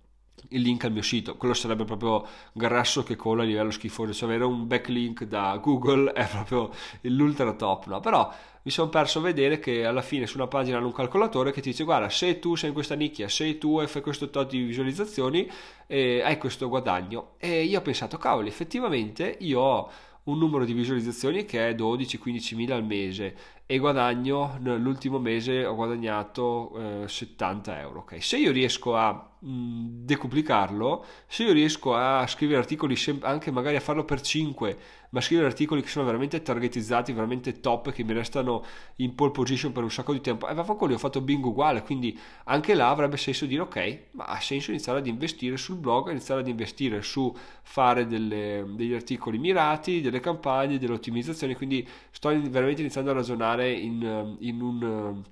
il 0.48 0.62
link 0.62 0.84
al 0.84 0.92
mio 0.92 1.02
sito. 1.02 1.36
Quello 1.36 1.54
sarebbe 1.54 1.84
proprio 1.84 2.26
grasso 2.52 3.02
che 3.02 3.16
cola 3.16 3.42
a 3.42 3.46
livello 3.46 3.70
schifoso, 3.70 4.12
cioè 4.12 4.28
avere 4.28 4.44
un 4.44 4.66
backlink 4.66 5.24
da 5.24 5.58
Google 5.62 6.12
è 6.12 6.26
proprio 6.28 6.70
l'ultra 7.02 7.52
top, 7.54 7.86
no? 7.86 8.00
Però 8.00 8.32
mi 8.64 8.70
sono 8.70 8.88
perso 8.88 9.18
a 9.18 9.22
vedere 9.22 9.58
che 9.58 9.84
alla 9.84 10.00
fine 10.00 10.26
su 10.26 10.38
una 10.38 10.46
pagina 10.46 10.78
hanno 10.78 10.86
un 10.86 10.92
calcolatore 10.92 11.52
che 11.52 11.60
ti 11.60 11.70
dice 11.70 11.84
guarda 11.84 12.08
se 12.08 12.38
tu 12.38 12.54
sei 12.54 12.68
in 12.68 12.74
questa 12.74 12.94
nicchia, 12.94 13.28
se 13.28 13.58
tu 13.58 13.84
fai 13.86 14.00
questo 14.00 14.30
tot 14.30 14.48
di 14.48 14.62
visualizzazioni 14.62 15.50
eh, 15.86 16.22
hai 16.24 16.38
questo 16.38 16.68
guadagno 16.68 17.32
e 17.38 17.62
io 17.62 17.78
ho 17.78 17.82
pensato 17.82 18.16
cavoli 18.16 18.48
effettivamente 18.48 19.36
io 19.40 19.60
ho 19.60 19.90
un 20.24 20.38
numero 20.38 20.64
di 20.64 20.72
visualizzazioni 20.72 21.44
che 21.44 21.68
è 21.68 21.74
12-15 21.74 22.54
mila 22.54 22.74
al 22.74 22.84
mese 22.84 23.36
e 23.66 23.78
guadagno 23.78 24.58
l'ultimo 24.60 25.18
mese 25.18 25.64
ho 25.64 25.74
guadagnato 25.74 27.02
eh, 27.04 27.08
70 27.08 27.80
euro 27.80 28.00
ok 28.00 28.22
se 28.22 28.36
io 28.36 28.52
riesco 28.52 28.94
a 28.94 29.12
mh, 29.38 30.04
decuplicarlo 30.04 31.04
se 31.26 31.44
io 31.44 31.52
riesco 31.52 31.94
a 31.94 32.26
scrivere 32.26 32.58
articoli 32.58 32.94
anche 33.20 33.50
magari 33.50 33.76
a 33.76 33.80
farlo 33.80 34.04
per 34.04 34.20
5 34.20 34.78
ma 35.14 35.20
scrivere 35.20 35.46
articoli 35.46 35.80
che 35.80 35.86
sono 35.88 36.04
veramente 36.04 36.42
targetizzati, 36.42 37.12
veramente 37.12 37.60
top, 37.60 37.92
che 37.92 38.02
mi 38.02 38.12
restano 38.12 38.64
in 38.96 39.14
pole 39.14 39.30
position 39.30 39.70
per 39.70 39.84
un 39.84 39.90
sacco 39.90 40.12
di 40.12 40.20
tempo. 40.20 40.48
E 40.48 40.54
vaffanculo, 40.54 40.94
ho 40.94 40.98
fatto 40.98 41.20
bingo 41.20 41.50
uguale, 41.50 41.82
quindi 41.82 42.18
anche 42.46 42.74
là 42.74 42.88
avrebbe 42.88 43.16
senso 43.16 43.46
dire 43.46 43.62
ok, 43.62 43.98
ma 44.12 44.24
ha 44.24 44.40
senso 44.40 44.72
iniziare 44.72 44.98
ad 44.98 45.06
investire 45.06 45.56
sul 45.56 45.76
blog, 45.76 46.10
iniziare 46.10 46.40
ad 46.40 46.48
investire 46.48 47.00
su 47.02 47.32
fare 47.62 48.08
delle, 48.08 48.64
degli 48.70 48.92
articoli 48.92 49.38
mirati, 49.38 50.00
delle 50.00 50.18
campagne, 50.18 50.78
delle 50.78 50.94
ottimizzazioni, 50.94 51.54
quindi 51.54 51.88
sto 52.10 52.28
veramente 52.50 52.80
iniziando 52.80 53.12
a 53.12 53.14
ragionare 53.14 53.53
in, 53.62 54.36
in 54.40 54.60
un 54.60 55.22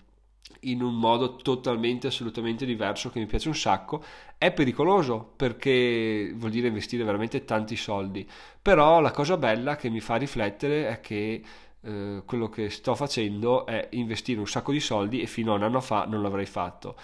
in 0.65 0.83
un 0.83 0.95
modo 0.95 1.37
totalmente, 1.37 2.07
assolutamente 2.07 2.65
diverso 2.65 3.11
che 3.11 3.19
mi 3.19 3.27
piace 3.27 3.49
un 3.49 3.55
sacco. 3.55 4.03
È 4.39 4.53
pericoloso 4.53 5.33
perché 5.37 6.33
vuol 6.37 6.51
dire 6.51 6.69
investire 6.69 7.05
veramente 7.05 7.45
tanti 7.45 7.77
soldi, 7.77 8.29
però 8.61 9.01
la 9.01 9.11
cosa 9.11 9.37
bella 9.37 9.77
che 9.77 9.89
mi 9.89 10.01
fa 10.01 10.17
riflettere 10.17 10.89
è 10.89 11.01
che 11.01 11.43
eh, 11.81 12.23
quello 12.25 12.49
che 12.49 12.71
sto 12.71 12.95
facendo 12.95 13.67
è 13.67 13.89
investire 13.93 14.39
un 14.39 14.47
sacco 14.47 14.73
di 14.73 14.81
soldi 14.81 15.21
e 15.21 15.27
fino 15.27 15.53
a 15.53 15.57
un 15.57 15.63
anno 15.65 15.81
fa 15.81 16.05
non 16.07 16.23
l'avrei 16.23 16.47
fatto 16.47 16.97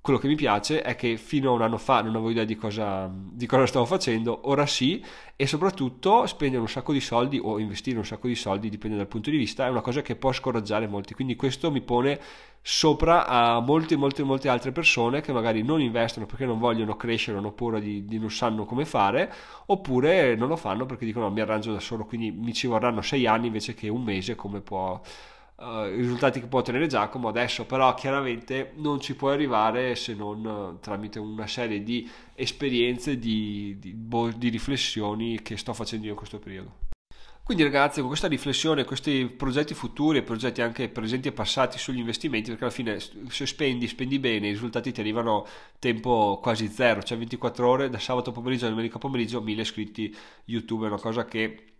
quello 0.00 0.18
che 0.18 0.28
mi 0.28 0.36
piace 0.36 0.80
è 0.80 0.94
che 0.94 1.16
fino 1.16 1.50
a 1.50 1.54
un 1.54 1.62
anno 1.62 1.76
fa 1.76 2.00
non 2.00 2.14
avevo 2.14 2.30
idea 2.30 2.44
di 2.44 2.56
cosa, 2.56 3.10
di 3.12 3.46
cosa 3.46 3.66
stavo 3.66 3.84
facendo, 3.84 4.48
ora 4.48 4.64
sì, 4.64 5.04
e 5.36 5.46
soprattutto 5.46 6.26
spendere 6.26 6.60
un 6.60 6.68
sacco 6.68 6.92
di 6.92 7.00
soldi 7.00 7.38
o 7.42 7.58
investire 7.58 7.98
un 7.98 8.04
sacco 8.04 8.26
di 8.26 8.34
soldi, 8.34 8.70
dipende 8.70 8.96
dal 8.96 9.06
punto 9.06 9.30
di 9.30 9.36
vista, 9.36 9.66
è 9.66 9.70
una 9.70 9.80
cosa 9.80 10.00
che 10.00 10.16
può 10.16 10.32
scoraggiare 10.32 10.86
molti. 10.86 11.14
Quindi 11.14 11.36
questo 11.36 11.70
mi 11.70 11.80
pone 11.80 12.18
sopra 12.62 13.26
a 13.26 13.60
molte, 13.60 13.96
molte, 13.96 14.22
molte 14.22 14.48
altre 14.48 14.72
persone 14.72 15.20
che 15.20 15.32
magari 15.32 15.62
non 15.62 15.80
investono 15.80 16.26
perché 16.26 16.44
non 16.44 16.58
vogliono 16.58 16.96
crescere, 16.96 17.38
hanno 17.38 17.52
paura 17.52 17.78
di, 17.78 18.04
di 18.04 18.18
non 18.18 18.30
sanno 18.30 18.64
come 18.64 18.84
fare, 18.84 19.32
oppure 19.66 20.34
non 20.36 20.48
lo 20.48 20.56
fanno 20.56 20.86
perché 20.86 21.04
dicono 21.04 21.30
mi 21.30 21.40
arrangio 21.40 21.72
da 21.72 21.80
solo, 21.80 22.04
quindi 22.04 22.30
mi 22.30 22.52
ci 22.52 22.66
vorranno 22.66 23.02
sei 23.02 23.26
anni 23.26 23.46
invece 23.46 23.74
che 23.74 23.88
un 23.88 24.02
mese 24.02 24.34
come 24.34 24.60
può 24.60 25.00
uh, 25.58 25.86
i 25.86 25.96
risultati 25.96 26.40
che 26.40 26.46
può 26.46 26.60
ottenere 26.60 26.86
Giacomo 26.86 27.28
adesso 27.28 27.64
però 27.64 27.94
chiaramente 27.94 28.72
non 28.76 29.00
ci 29.00 29.14
può 29.14 29.30
arrivare 29.30 29.94
se 29.94 30.14
non 30.14 30.44
uh, 30.44 30.78
tramite 30.80 31.18
una 31.18 31.46
serie 31.46 31.82
di 31.82 32.08
esperienze 32.34 33.18
di, 33.18 33.76
di, 33.78 33.92
boh, 33.92 34.30
di 34.30 34.48
riflessioni 34.48 35.40
che 35.42 35.56
sto 35.56 35.72
facendo 35.72 36.06
io 36.06 36.12
in 36.12 36.18
questo 36.18 36.38
periodo. 36.38 36.86
Quindi 37.48 37.64
ragazzi, 37.64 38.00
con 38.00 38.08
questa 38.08 38.28
riflessione, 38.28 38.84
questi 38.84 39.24
progetti 39.24 39.72
futuri 39.72 40.18
e 40.18 40.22
progetti 40.22 40.60
anche 40.60 40.90
presenti 40.90 41.28
e 41.28 41.32
passati 41.32 41.78
sugli 41.78 41.96
investimenti, 41.96 42.50
perché 42.50 42.64
alla 42.64 42.72
fine 42.74 42.98
se 43.00 43.46
spendi, 43.46 43.88
spendi 43.88 44.18
bene, 44.18 44.48
i 44.48 44.50
risultati 44.50 44.92
ti 44.92 45.00
arrivano 45.00 45.46
tempo 45.78 46.40
quasi 46.42 46.68
zero, 46.68 47.02
cioè 47.02 47.16
24 47.16 47.66
ore 47.66 47.88
da 47.88 47.98
sabato 47.98 48.32
pomeriggio 48.32 48.66
a 48.66 48.68
domenica 48.68 48.98
pomeriggio, 48.98 49.40
1000 49.40 49.62
iscritti 49.62 50.14
YouTube, 50.44 50.84
è 50.84 50.88
una 50.88 51.00
cosa 51.00 51.24
che 51.24 51.77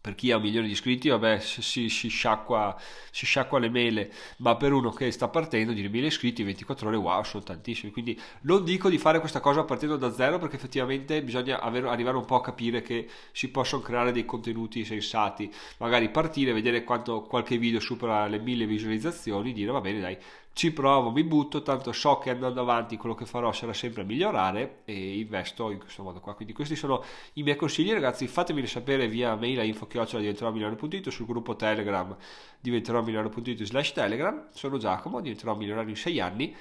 per 0.00 0.14
chi 0.14 0.30
ha 0.30 0.36
un 0.36 0.42
milione 0.42 0.66
di 0.66 0.72
iscritti, 0.72 1.08
vabbè, 1.08 1.40
si, 1.40 1.88
si, 1.88 2.08
sciacqua, 2.08 2.76
si, 3.10 3.26
sciacqua, 3.26 3.58
le 3.58 3.68
mele, 3.68 4.12
ma 4.38 4.56
per 4.56 4.72
uno 4.72 4.90
che 4.90 5.10
sta 5.10 5.28
partendo, 5.28 5.72
dire 5.72 5.88
1000 5.88 6.06
iscritti, 6.06 6.42
24 6.44 6.88
ore, 6.88 6.96
wow, 6.96 7.22
sono 7.24 7.42
tantissimi. 7.42 7.90
Quindi 7.90 8.18
non 8.42 8.64
dico 8.64 8.88
di 8.88 8.98
fare 8.98 9.20
questa 9.20 9.40
cosa 9.40 9.64
partendo 9.64 9.96
da 9.96 10.12
zero, 10.12 10.38
perché 10.38 10.56
effettivamente 10.56 11.22
bisogna 11.22 11.60
avere, 11.60 11.88
arrivare 11.88 12.16
un 12.16 12.24
po' 12.24 12.36
a 12.36 12.42
capire 12.42 12.80
che 12.80 13.08
si 13.32 13.50
possono 13.50 13.82
creare 13.82 14.12
dei 14.12 14.24
contenuti 14.24 14.84
sensati. 14.84 15.52
Magari 15.78 16.08
partire, 16.10 16.52
vedere 16.52 16.84
quanto 16.84 17.22
qualche 17.22 17.58
video 17.58 17.80
supera 17.80 18.26
le 18.28 18.38
1000 18.38 18.66
visualizzazioni, 18.66 19.52
dire 19.52 19.72
va 19.72 19.80
bene, 19.80 20.00
dai, 20.00 20.16
ci 20.58 20.72
provo, 20.72 21.12
mi 21.12 21.22
butto, 21.22 21.62
tanto 21.62 21.92
so 21.92 22.18
che 22.18 22.30
andando 22.30 22.60
avanti 22.60 22.96
quello 22.96 23.14
che 23.14 23.26
farò 23.26 23.52
sarà 23.52 23.72
sempre 23.72 24.02
migliorare 24.02 24.80
e 24.86 25.20
investo 25.20 25.70
in 25.70 25.78
questo 25.78 26.02
modo 26.02 26.18
qua. 26.18 26.34
Quindi 26.34 26.52
questi 26.52 26.74
sono 26.74 27.04
i 27.34 27.44
miei 27.44 27.54
consigli 27.54 27.92
ragazzi, 27.92 28.26
fatemi 28.26 28.66
sapere 28.66 29.06
via 29.06 29.36
mail 29.36 29.60
a 29.60 29.62
info-chiocciola 29.62 30.20
diventerò 30.20 31.10
sul 31.10 31.26
gruppo 31.26 31.54
Telegram 31.54 32.16
diventerò 32.58 33.02
milionario.it 33.02 33.62
slash 33.62 33.92
Telegram, 33.92 34.48
sono 34.50 34.78
Giacomo, 34.78 35.20
diventerò 35.20 35.54
milionario 35.54 35.90
in 35.90 35.96
6 35.96 36.18
anni, 36.18 36.52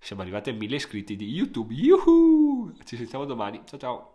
siamo 0.00 0.22
arrivati 0.22 0.50
a 0.50 0.52
1000 0.52 0.74
iscritti 0.74 1.14
di 1.14 1.28
YouTube, 1.28 1.72
yuhu! 1.72 2.72
Ci 2.84 2.96
sentiamo 2.96 3.24
domani, 3.24 3.62
ciao 3.66 3.78
ciao! 3.78 4.13